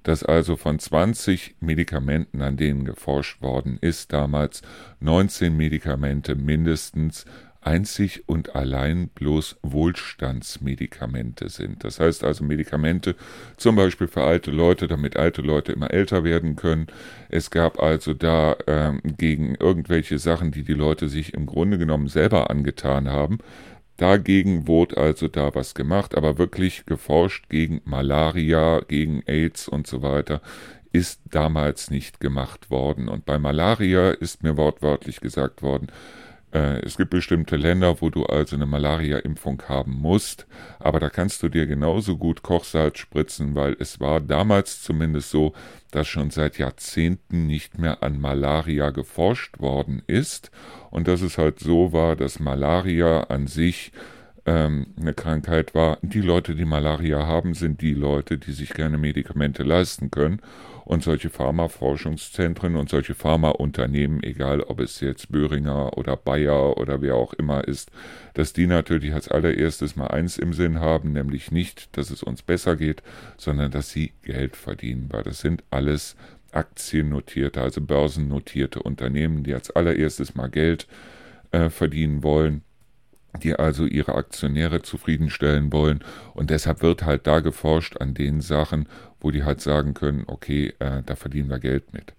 [0.03, 4.61] dass also von 20 Medikamenten, an denen geforscht worden ist, damals
[5.01, 7.25] 19 Medikamente mindestens
[7.67, 11.83] einzig und allein bloß Wohlstandsmedikamente sind.
[11.83, 13.15] Das heißt also Medikamente
[13.57, 16.87] zum Beispiel für alte Leute, damit alte Leute immer älter werden können.
[17.27, 22.07] Es gab also da ähm, gegen irgendwelche Sachen, die die Leute sich im Grunde genommen
[22.07, 23.39] selber angetan haben,
[23.97, 30.01] Dagegen wurde also da was gemacht, aber wirklich geforscht gegen Malaria, gegen AIDS und so
[30.01, 30.41] weiter
[30.93, 33.09] ist damals nicht gemacht worden.
[33.09, 35.87] Und bei Malaria ist mir wortwörtlich gesagt worden,
[36.83, 40.47] es gibt bestimmte Länder, wo du also eine Malaria-Impfung haben musst,
[40.79, 45.53] aber da kannst du dir genauso gut Kochsalz spritzen, weil es war damals zumindest so,
[45.91, 50.51] dass schon seit Jahrzehnten nicht mehr an Malaria geforscht worden ist.
[50.89, 53.91] Und dass es halt so war, dass Malaria an sich
[54.47, 55.99] ähm, eine Krankheit war.
[56.01, 60.41] Die Leute, die Malaria haben, sind die Leute, die sich gerne Medikamente leisten können
[60.85, 67.15] und solche Pharmaforschungszentren und solche Pharmaunternehmen, egal ob es jetzt Böhringer oder Bayer oder wer
[67.15, 67.91] auch immer ist,
[68.35, 72.41] dass die natürlich als allererstes mal eins im Sinn haben, nämlich nicht, dass es uns
[72.41, 73.03] besser geht,
[73.35, 76.15] sondern dass sie Geld verdienen, weil das sind alles
[76.53, 80.87] aktiennotierte, also börsennotierte Unternehmen, die als allererstes mal Geld
[81.51, 82.63] äh, verdienen wollen
[83.39, 86.03] die also ihre Aktionäre zufriedenstellen wollen.
[86.33, 88.87] Und deshalb wird halt da geforscht an den Sachen,
[89.19, 92.13] wo die halt sagen können, okay, äh, da verdienen wir Geld mit.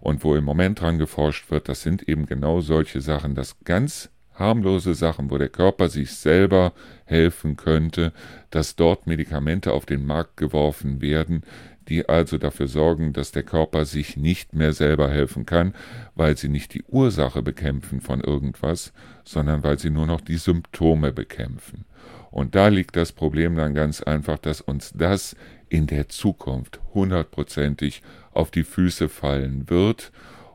[0.00, 4.10] Und wo im Moment dran geforscht wird, das sind eben genau solche Sachen, dass ganz
[4.34, 6.72] harmlose Sachen, wo der Körper sich selber
[7.04, 8.12] helfen könnte,
[8.50, 11.42] dass dort Medikamente auf den Markt geworfen werden,
[11.88, 15.74] die also dafür sorgen, dass der Körper sich nicht mehr selber helfen kann,
[16.14, 18.92] weil sie nicht die Ursache bekämpfen von irgendwas,
[19.24, 21.84] sondern weil sie nur noch die Symptome bekämpfen.
[22.30, 25.36] Und da liegt das Problem dann ganz einfach, dass uns das
[25.68, 30.10] in der Zukunft hundertprozentig auf die Füße fallen wird.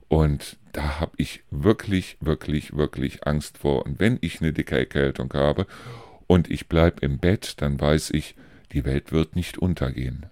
[0.08, 3.86] Und da habe ich wirklich, wirklich, wirklich Angst vor.
[3.86, 5.68] Und wenn ich eine dicke Erkältung habe
[6.28, 8.36] und ich bleibe im Bett, dann weiß ich,
[8.72, 10.26] die Welt wird nicht untergehen.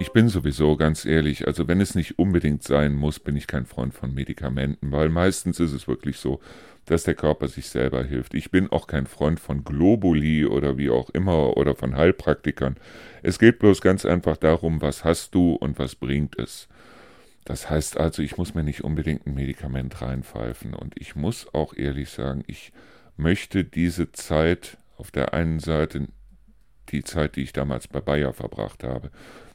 [0.00, 3.66] Ich bin sowieso ganz ehrlich, also wenn es nicht unbedingt sein muss, bin ich kein
[3.66, 6.40] Freund von Medikamenten, weil meistens ist es wirklich so,
[6.86, 8.32] dass der Körper sich selber hilft.
[8.32, 12.76] Ich bin auch kein Freund von Globuli oder wie auch immer oder von Heilpraktikern.
[13.22, 16.66] Es geht bloß ganz einfach darum, was hast du und was bringt es.
[17.44, 21.76] Das heißt also, ich muss mir nicht unbedingt ein Medikament reinpfeifen und ich muss auch
[21.76, 22.72] ehrlich sagen, ich
[23.18, 26.08] möchte diese Zeit auf der einen Seite,
[26.88, 29.10] die Zeit, die ich damals bei Bayer verbracht habe,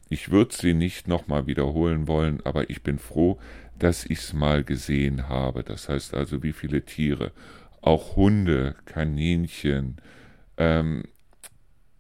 [0.10, 3.40] ich würde sie nicht nochmal wiederholen wollen, aber ich bin froh,
[3.78, 5.64] dass ich es mal gesehen habe.
[5.64, 7.32] Das heißt also, wie viele Tiere,
[7.82, 9.98] auch Hunde, Kaninchen,
[10.58, 11.04] ähm,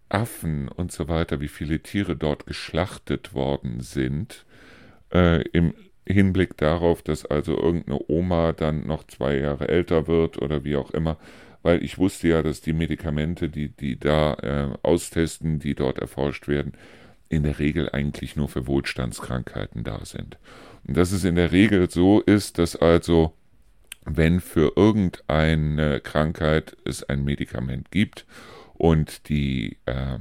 [0.09, 4.45] Affen und so weiter, wie viele Tiere dort geschlachtet worden sind,
[5.13, 5.73] äh, im
[6.07, 10.91] Hinblick darauf, dass also irgendeine Oma dann noch zwei Jahre älter wird oder wie auch
[10.91, 11.17] immer,
[11.63, 16.47] weil ich wusste ja, dass die Medikamente, die die da äh, austesten, die dort erforscht
[16.47, 16.73] werden,
[17.29, 20.37] in der Regel eigentlich nur für Wohlstandskrankheiten da sind.
[20.87, 23.33] Und dass es in der Regel so ist, dass also,
[24.05, 28.25] wenn für irgendeine Krankheit es ein Medikament gibt
[28.75, 30.19] und die, äh,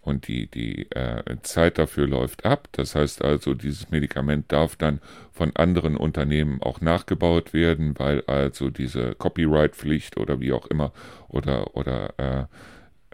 [0.00, 5.00] und die, die äh, Zeit dafür läuft ab, das heißt also, dieses Medikament darf dann
[5.32, 10.92] von anderen Unternehmen auch nachgebaut werden, weil also diese Copyright-Pflicht oder wie auch immer
[11.28, 12.46] oder, oder äh,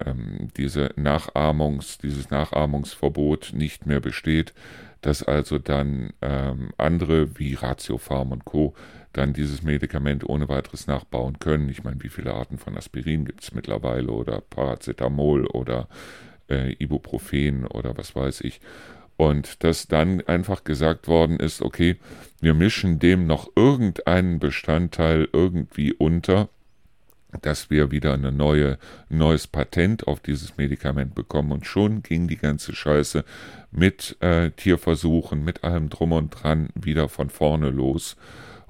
[0.05, 4.55] ähm, diese Nachahmungs, dieses Nachahmungsverbot nicht mehr besteht,
[5.01, 8.75] dass also dann ähm, andere wie Ratiofarm und Co.
[9.13, 11.69] dann dieses Medikament ohne weiteres nachbauen können.
[11.69, 15.89] Ich meine, wie viele Arten von Aspirin gibt es mittlerweile oder Paracetamol oder
[16.49, 18.61] äh, Ibuprofen oder was weiß ich.
[19.17, 21.97] Und dass dann einfach gesagt worden ist, okay,
[22.41, 26.49] wir mischen dem noch irgendeinen Bestandteil irgendwie unter,
[27.43, 28.79] dass wir wieder ein neue,
[29.09, 31.53] neues Patent auf dieses Medikament bekommen.
[31.53, 33.25] Und schon ging die ganze Scheiße
[33.71, 38.17] mit äh, Tierversuchen, mit allem drum und dran wieder von vorne los.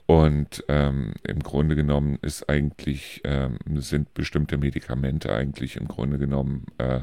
[0.06, 6.66] Und ähm, im Grunde genommen ist eigentlich, ähm, sind bestimmte Medikamente eigentlich im Grunde genommen
[6.76, 7.00] äh,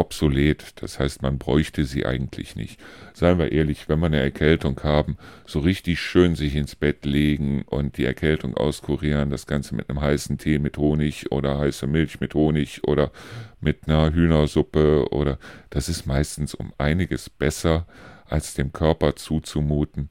[0.00, 0.72] obsolet.
[0.82, 2.80] Das heißt, man bräuchte sie eigentlich nicht.
[3.12, 7.62] Seien wir ehrlich, wenn wir eine Erkältung haben, so richtig schön sich ins Bett legen
[7.66, 12.18] und die Erkältung auskurieren, das Ganze mit einem heißen Tee mit Honig oder heißer Milch
[12.20, 13.12] mit Honig oder
[13.60, 15.38] mit einer Hühnersuppe oder
[15.68, 17.86] das ist meistens um einiges besser,
[18.26, 20.08] als dem Körper zuzumuten,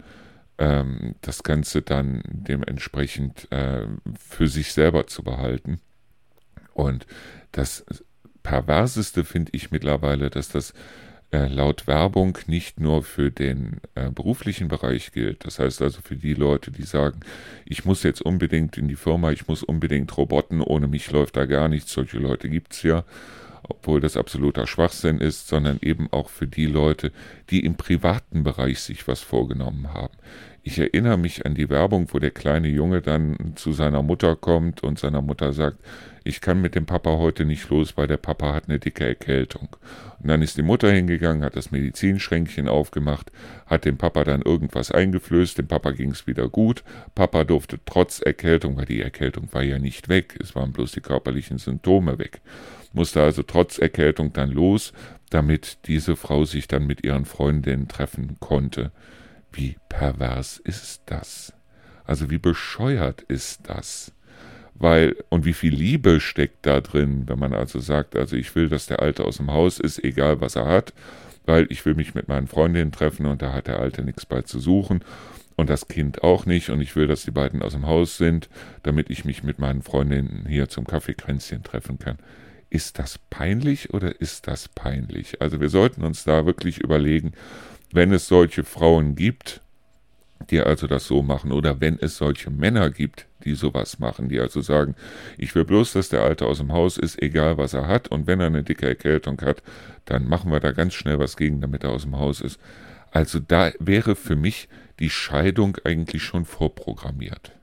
[0.59, 3.87] ähm, das Ganze dann dementsprechend äh,
[4.19, 5.79] für sich selber zu behalten.
[6.73, 7.07] Und
[7.51, 7.85] das
[8.43, 10.73] perverseste finde ich mittlerweile, dass das
[11.31, 15.45] äh, laut Werbung nicht nur für den äh, beruflichen Bereich gilt.
[15.45, 17.19] Das heißt also für die Leute, die sagen,
[17.65, 21.45] ich muss jetzt unbedingt in die Firma, ich muss unbedingt Roboten, ohne mich läuft da
[21.45, 21.93] gar nichts.
[21.93, 23.03] Solche Leute gibt es ja,
[23.61, 27.11] obwohl das absoluter Schwachsinn ist, sondern eben auch für die Leute,
[27.51, 30.17] die im privaten Bereich sich was vorgenommen haben.
[30.63, 34.83] Ich erinnere mich an die Werbung, wo der kleine Junge dann zu seiner Mutter kommt
[34.83, 35.77] und seiner Mutter sagt,
[36.25, 39.69] ich kann mit dem Papa heute nicht los, weil der Papa hat eine dicke Erkältung.
[40.19, 43.31] Und dann ist die Mutter hingegangen, hat das Medizinschränkchen aufgemacht,
[43.65, 46.83] hat dem Papa dann irgendwas eingeflößt, dem Papa ging es wieder gut.
[47.15, 51.01] Papa durfte trotz Erkältung, weil die Erkältung war ja nicht weg, es waren bloß die
[51.01, 52.41] körperlichen Symptome weg,
[52.91, 54.93] musste also trotz Erkältung dann los,
[55.29, 58.91] damit diese Frau sich dann mit ihren Freundinnen treffen konnte.
[59.51, 61.53] Wie pervers ist das?
[62.05, 64.11] Also wie bescheuert ist das?
[64.73, 68.69] Weil, und wie viel Liebe steckt da drin, wenn man also sagt, also ich will,
[68.69, 70.93] dass der Alte aus dem Haus ist, egal was er hat,
[71.45, 74.41] weil ich will mich mit meinen Freundinnen treffen und da hat der Alte nichts bei
[74.43, 75.03] zu suchen
[75.57, 78.49] und das Kind auch nicht und ich will, dass die beiden aus dem Haus sind,
[78.83, 82.17] damit ich mich mit meinen Freundinnen hier zum Kaffeekränzchen treffen kann.
[82.69, 85.41] Ist das peinlich oder ist das peinlich?
[85.41, 87.33] Also wir sollten uns da wirklich überlegen,
[87.91, 89.61] wenn es solche Frauen gibt,
[90.49, 94.39] die also das so machen, oder wenn es solche Männer gibt, die sowas machen, die
[94.39, 94.95] also sagen,
[95.37, 98.27] ich will bloß, dass der Alte aus dem Haus ist, egal was er hat, und
[98.27, 99.61] wenn er eine dicke Erkältung hat,
[100.05, 102.59] dann machen wir da ganz schnell was gegen, damit er aus dem Haus ist.
[103.11, 104.69] Also da wäre für mich
[104.99, 107.53] die Scheidung eigentlich schon vorprogrammiert.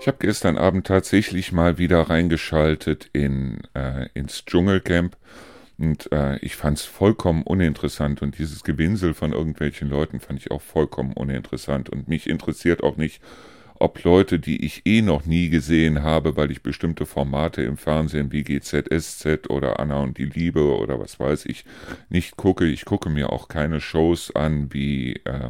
[0.00, 5.14] Ich habe gestern Abend tatsächlich mal wieder reingeschaltet in, äh, ins Dschungelcamp
[5.80, 10.50] und äh, ich fand es vollkommen uninteressant und dieses Gewinsel von irgendwelchen Leuten fand ich
[10.50, 13.22] auch vollkommen uninteressant und mich interessiert auch nicht,
[13.80, 18.30] ob Leute, die ich eh noch nie gesehen habe, weil ich bestimmte Formate im Fernsehen
[18.30, 21.64] wie GZSZ oder Anna und die Liebe oder was weiß ich
[22.10, 22.66] nicht gucke.
[22.66, 25.48] Ich gucke mir auch keine Shows an wie äh,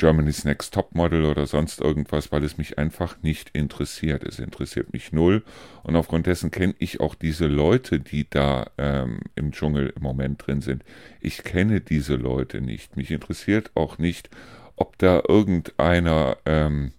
[0.00, 4.24] Germany's Next Topmodel oder sonst irgendwas, weil es mich einfach nicht interessiert.
[4.24, 5.42] Es interessiert mich null
[5.82, 10.46] und aufgrund dessen kenne ich auch diese Leute, die da ähm, im Dschungel im Moment
[10.46, 10.84] drin sind.
[11.20, 12.96] Ich kenne diese Leute nicht.
[12.96, 14.30] Mich interessiert auch nicht,
[14.74, 16.92] ob da irgendeiner ähm,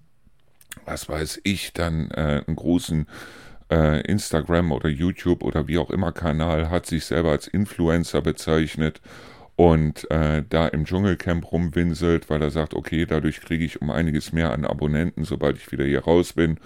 [0.85, 3.07] was weiß ich, dann äh, einen großen
[3.71, 9.01] äh, Instagram oder YouTube oder wie auch immer Kanal hat, sich selber als Influencer bezeichnet
[9.61, 14.33] und äh, da im Dschungelcamp rumwinselt, weil er sagt, okay, dadurch kriege ich um einiges
[14.33, 16.57] mehr an Abonnenten, sobald ich wieder hier raus bin.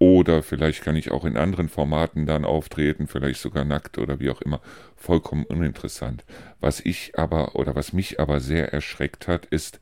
[0.00, 4.30] Oder vielleicht kann ich auch in anderen Formaten dann auftreten, vielleicht sogar nackt oder wie
[4.30, 4.60] auch immer.
[4.96, 6.24] Vollkommen uninteressant.
[6.58, 9.78] Was ich aber oder was mich aber sehr erschreckt hat, ist,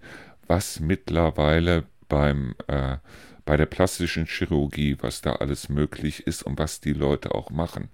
[0.46, 2.98] was mittlerweile beim äh,
[3.46, 7.88] bei der plastischen Chirurgie, was da alles möglich ist und was die Leute auch machen.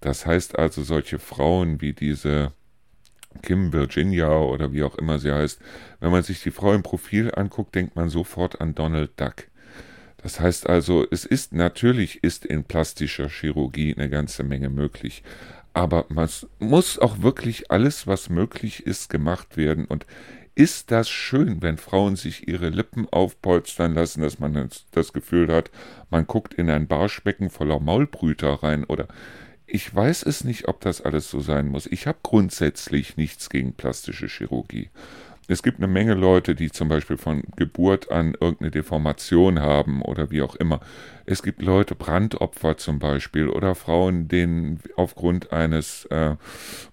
[0.00, 2.52] Das heißt also, solche Frauen wie diese
[3.42, 5.60] Kim Virginia oder wie auch immer sie heißt,
[6.00, 9.48] wenn man sich die Frau im Profil anguckt, denkt man sofort an Donald Duck.
[10.22, 15.22] Das heißt also, es ist natürlich ist in plastischer Chirurgie eine ganze Menge möglich,
[15.74, 16.28] aber man
[16.58, 19.84] muss auch wirklich alles, was möglich ist, gemacht werden.
[19.84, 20.06] Und
[20.56, 25.70] ist das schön, wenn Frauen sich ihre Lippen aufpolstern lassen, dass man das Gefühl hat,
[26.10, 29.06] man guckt in ein Barschbecken voller Maulbrüter rein oder
[29.68, 31.86] ich weiß es nicht, ob das alles so sein muss.
[31.86, 34.88] Ich habe grundsätzlich nichts gegen plastische Chirurgie.
[35.50, 40.30] Es gibt eine Menge Leute, die zum Beispiel von Geburt an irgendeine Deformation haben oder
[40.30, 40.80] wie auch immer.
[41.24, 46.36] Es gibt Leute, Brandopfer zum Beispiel oder Frauen, denen aufgrund eines äh,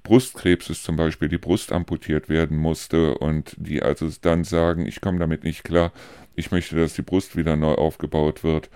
[0.03, 5.19] Brustkrebses zum Beispiel die Brust amputiert werden musste und die also dann sagen, ich komme
[5.19, 5.91] damit nicht klar,
[6.36, 8.69] ich möchte, dass die Brust wieder neu aufgebaut wird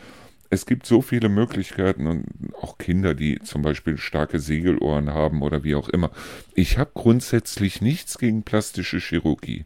[0.49, 2.25] es gibt so viele Möglichkeiten und
[2.59, 6.11] auch Kinder, die zum Beispiel starke Segelohren haben oder wie auch immer.
[6.55, 9.65] Ich habe grundsätzlich nichts gegen plastische Chirurgie.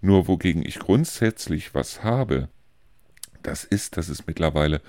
[0.00, 2.48] Nur wogegen ich grundsätzlich was habe,
[3.42, 4.80] das ist, dass es mittlerweile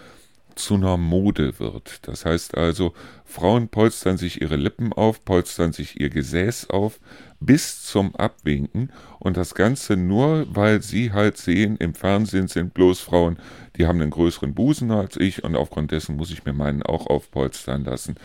[0.55, 2.07] zu einer Mode wird.
[2.07, 2.93] Das heißt also,
[3.23, 6.99] Frauen polstern sich ihre Lippen auf, polstern sich ihr Gesäß auf,
[7.39, 13.01] bis zum Abwinken und das Ganze nur, weil sie halt sehen, im Fernsehen sind bloß
[13.01, 13.37] Frauen,
[13.77, 17.07] die haben einen größeren Busen als ich und aufgrund dessen muss ich mir meinen auch
[17.07, 18.15] aufpolstern lassen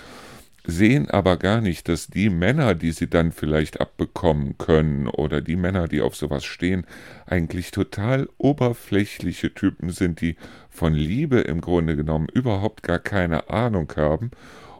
[0.71, 5.57] sehen aber gar nicht, dass die Männer, die sie dann vielleicht abbekommen können oder die
[5.57, 6.87] Männer, die auf sowas stehen,
[7.27, 10.37] eigentlich total oberflächliche Typen sind, die
[10.71, 14.31] von Liebe im Grunde genommen überhaupt gar keine Ahnung haben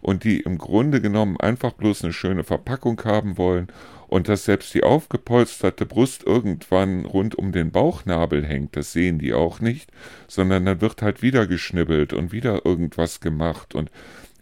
[0.01, 3.69] und die im Grunde genommen einfach bloß eine schöne Verpackung haben wollen
[4.09, 9.35] und dass selbst die aufgepolsterte Brust irgendwann rund um den Bauchnabel hängt, das sehen die
[9.35, 9.91] auch nicht,
[10.27, 13.91] sondern dann wird halt wieder geschnibbelt und wieder irgendwas gemacht und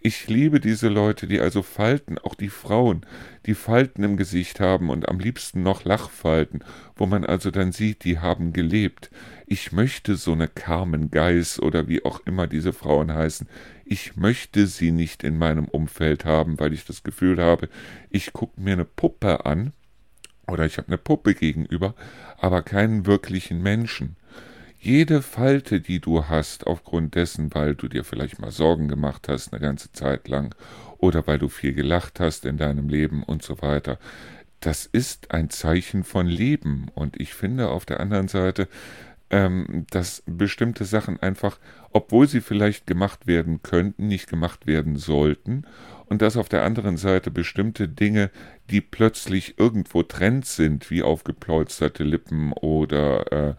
[0.01, 3.01] ich liebe diese Leute, die also Falten, auch die Frauen,
[3.45, 6.63] die Falten im Gesicht haben und am liebsten noch Lachfalten,
[6.95, 9.09] wo man also dann sieht, die haben gelebt.
[9.45, 13.47] Ich möchte so eine Carmen Geis oder wie auch immer diese Frauen heißen.
[13.85, 17.69] Ich möchte sie nicht in meinem Umfeld haben, weil ich das Gefühl habe,
[18.09, 19.73] ich gucke mir eine Puppe an
[20.47, 21.95] oder ich habe eine Puppe gegenüber,
[22.37, 24.15] aber keinen wirklichen Menschen.
[24.81, 29.51] Jede Falte, die du hast, aufgrund dessen, weil du dir vielleicht mal Sorgen gemacht hast
[29.51, 30.55] eine ganze Zeit lang
[30.97, 33.99] oder weil du viel gelacht hast in deinem Leben und so weiter,
[34.61, 36.87] das ist ein Zeichen von Leben.
[36.95, 38.69] Und ich finde auf der anderen Seite,
[39.29, 41.59] ähm, dass bestimmte Sachen einfach,
[41.91, 45.65] obwohl sie vielleicht gemacht werden könnten, nicht gemacht werden sollten.
[46.05, 48.31] Und dass auf der anderen Seite bestimmte Dinge,
[48.69, 53.55] die plötzlich irgendwo Trend sind, wie aufgepolsterte Lippen oder äh,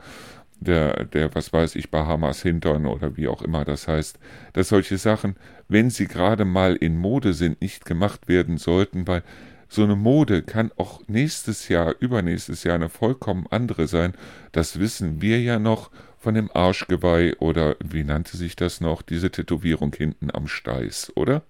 [0.60, 4.18] der, der, was weiß ich, Bahamas Hintern oder wie auch immer das heißt,
[4.52, 5.36] dass solche Sachen,
[5.68, 9.22] wenn sie gerade mal in Mode sind, nicht gemacht werden sollten, weil
[9.68, 14.14] so eine Mode kann auch nächstes Jahr, übernächstes Jahr eine vollkommen andere sein.
[14.52, 19.30] Das wissen wir ja noch von dem Arschgeweih oder wie nannte sich das noch, diese
[19.30, 21.42] Tätowierung hinten am Steiß, oder?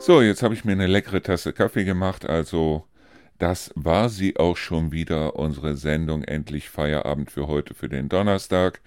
[0.00, 2.87] So, jetzt habe ich mir eine leckere Tasse Kaffee gemacht, also
[3.38, 8.80] das war sie auch schon wieder, unsere Sendung Endlich Feierabend für heute, für den Donnerstag.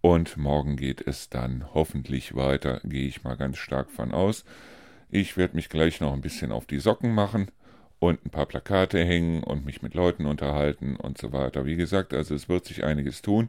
[0.00, 4.44] Und morgen geht es dann hoffentlich weiter, gehe ich mal ganz stark von aus.
[5.10, 7.50] Ich werde mich gleich noch ein bisschen auf die Socken machen
[8.00, 11.64] und ein paar Plakate hängen und mich mit Leuten unterhalten und so weiter.
[11.64, 13.48] Wie gesagt, also es wird sich einiges tun.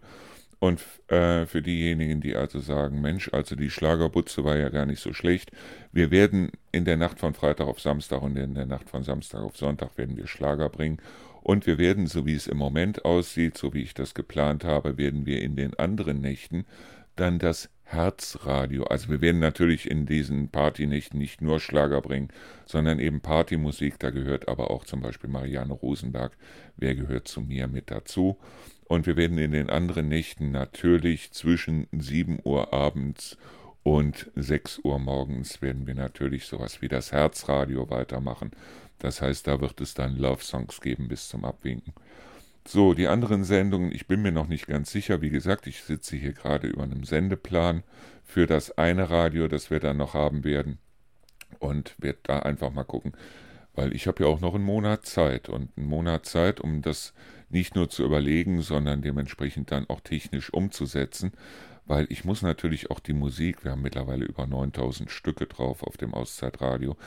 [0.59, 5.01] Und äh, für diejenigen, die also sagen, Mensch, also die Schlagerbutze war ja gar nicht
[5.01, 5.51] so schlecht,
[5.91, 9.41] wir werden in der Nacht von Freitag auf Samstag und in der Nacht von Samstag
[9.41, 10.99] auf Sonntag werden wir Schlager bringen.
[11.41, 14.97] Und wir werden, so wie es im Moment aussieht, so wie ich das geplant habe,
[14.97, 16.65] werden wir in den anderen Nächten
[17.15, 18.83] dann das Herzradio.
[18.85, 22.29] Also wir werden natürlich in diesen Partynächten nicht nur Schlager bringen,
[22.65, 23.99] sondern eben Partymusik.
[23.99, 26.35] Da gehört aber auch zum Beispiel Marianne Rosenberg.
[26.77, 28.37] Wer gehört zu mir mit dazu?
[28.87, 33.37] Und wir werden in den anderen Nächten natürlich zwischen 7 Uhr abends
[33.83, 38.49] und 6 Uhr morgens werden wir natürlich sowas wie das Herzradio weitermachen.
[38.97, 41.93] Das heißt, da wird es dann Love Songs geben bis zum Abwinken.
[42.67, 45.21] So, die anderen Sendungen, ich bin mir noch nicht ganz sicher.
[45.21, 47.83] Wie gesagt, ich sitze hier gerade über einem Sendeplan
[48.23, 50.79] für das eine Radio, das wir dann noch haben werden.
[51.59, 53.13] Und werde da einfach mal gucken,
[53.75, 57.13] weil ich habe ja auch noch einen Monat Zeit und einen Monat Zeit, um das
[57.49, 61.33] nicht nur zu überlegen, sondern dementsprechend dann auch technisch umzusetzen,
[61.85, 65.97] weil ich muss natürlich auch die Musik, wir haben mittlerweile über 9000 Stücke drauf auf
[65.97, 66.97] dem Auszeitradio,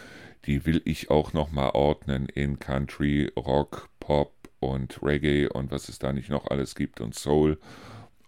[0.44, 5.98] die will ich auch nochmal ordnen in Country, Rock, Pop und Reggae und was es
[5.98, 7.59] da nicht noch alles gibt und Soul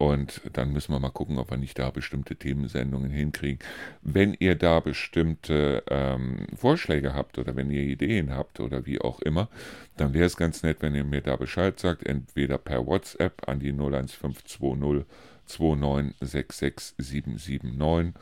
[0.01, 3.59] und dann müssen wir mal gucken, ob wir nicht da bestimmte Themensendungen hinkriegen.
[4.01, 9.20] Wenn ihr da bestimmte ähm, Vorschläge habt oder wenn ihr Ideen habt oder wie auch
[9.20, 9.51] immer,
[9.99, 13.61] dann wäre es ganz nett, wenn ihr mir da Bescheid sagt, entweder per WhatsApp an
[13.61, 15.05] die 01520
[15.47, 18.14] 2966779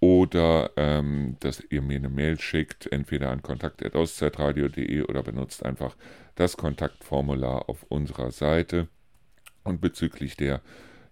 [0.00, 5.96] oder ähm, dass ihr mir eine Mail schickt, entweder an kontakt.auszeitradio.de oder benutzt einfach
[6.36, 8.88] das Kontaktformular auf unserer Seite.
[9.64, 10.62] Und bezüglich der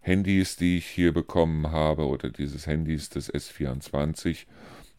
[0.00, 4.46] Handys, die ich hier bekommen habe, oder dieses Handys des S24.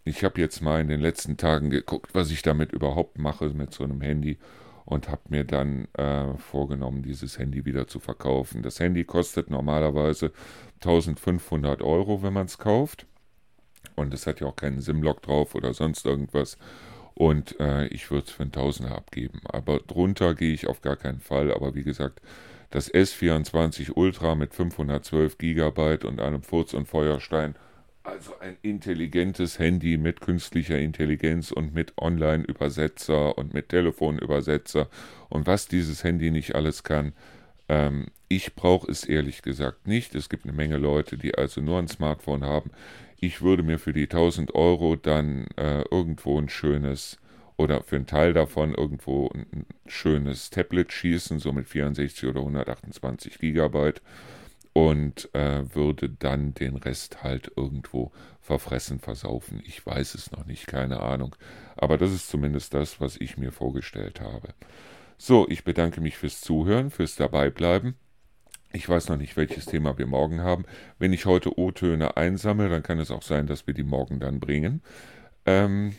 [0.04, 3.74] Ich habe jetzt mal in den letzten Tagen geguckt, was ich damit überhaupt mache mit
[3.74, 4.38] so einem Handy
[4.86, 8.62] und habe mir dann äh, vorgenommen, dieses Handy wieder zu verkaufen.
[8.62, 10.32] Das Handy kostet normalerweise
[10.76, 13.08] 1500 Euro, wenn man es kauft.
[13.96, 16.58] Und es hat ja auch keinen SIM-Lock drauf oder sonst irgendwas.
[17.16, 19.42] Und äh, ich würde es für einen Tausender abgeben.
[19.46, 21.54] Aber drunter gehe ich auf gar keinen Fall.
[21.54, 22.22] Aber wie gesagt,
[22.70, 27.56] das S24 Ultra mit 512 GB und einem Furz- und Feuerstein.
[28.04, 34.90] Also ein intelligentes Handy mit künstlicher Intelligenz und mit Online-Übersetzer und mit Telefonübersetzer
[35.30, 37.14] und was dieses Handy nicht alles kann.
[37.70, 40.16] Ähm, ich brauche es ehrlich gesagt nicht.
[40.16, 42.72] Es gibt eine Menge Leute, die also nur ein Smartphone haben.
[43.20, 47.18] Ich würde mir für die 1000 Euro dann äh, irgendwo ein schönes
[47.58, 53.40] oder für einen Teil davon irgendwo ein schönes Tablet schießen, so mit 64 oder 128
[53.40, 54.02] Gigabyte
[54.74, 58.12] und äh, würde dann den Rest halt irgendwo
[58.42, 59.62] verfressen, versaufen.
[59.66, 61.36] Ich weiß es noch nicht, keine Ahnung.
[61.78, 64.50] Aber das ist zumindest das, was ich mir vorgestellt habe.
[65.18, 67.96] So, ich bedanke mich fürs Zuhören, fürs Dabeibleiben.
[68.74, 70.66] Ich weiß noch nicht, welches Thema wir morgen haben.
[71.00, 74.42] Wenn ich heute O-Töne einsammle, dann kann es auch sein, dass wir die morgen dann
[74.42, 74.82] bringen.
[75.46, 75.96] Ähm,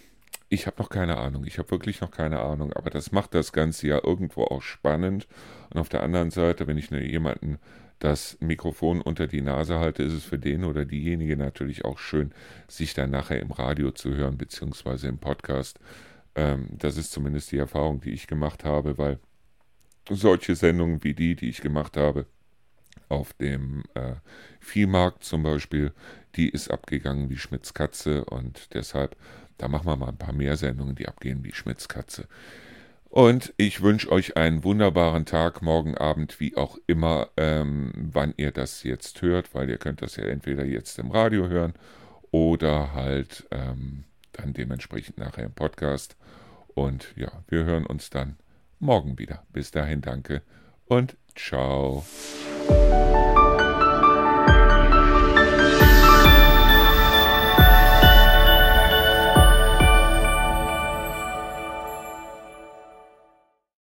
[0.50, 1.44] ich habe noch keine Ahnung.
[1.46, 2.74] Ich habe wirklich noch keine Ahnung.
[2.74, 5.26] Aber das macht das Ganze ja irgendwo auch spannend.
[5.72, 7.58] Und auf der anderen Seite, wenn ich ne, jemanden
[7.98, 12.32] das Mikrofon unter die Nase halte, ist es für den oder diejenige natürlich auch schön,
[12.68, 15.80] sich dann nachher im Radio zu hören, beziehungsweise im Podcast.
[16.36, 19.18] Ähm, das ist zumindest die Erfahrung, die ich gemacht habe, weil
[20.08, 22.26] solche Sendungen wie die, die ich gemacht habe,
[23.08, 24.14] auf dem äh,
[24.60, 25.92] Viehmarkt zum Beispiel,
[26.36, 29.16] die ist abgegangen wie Schmitz Katze und deshalb
[29.58, 32.28] da machen wir mal ein paar mehr Sendungen, die abgehen wie Schmitzkatze.
[33.08, 38.50] Und ich wünsche euch einen wunderbaren Tag, morgen Abend, wie auch immer, ähm, wann ihr
[38.50, 41.72] das jetzt hört, weil ihr könnt das ja entweder jetzt im Radio hören
[42.30, 44.04] oder halt ähm,
[44.36, 46.16] dann dementsprechend nachher im Podcast.
[46.74, 48.36] Und ja, wir hören uns dann
[48.78, 49.44] morgen wieder.
[49.52, 50.42] Bis dahin danke
[50.86, 52.04] und ciao.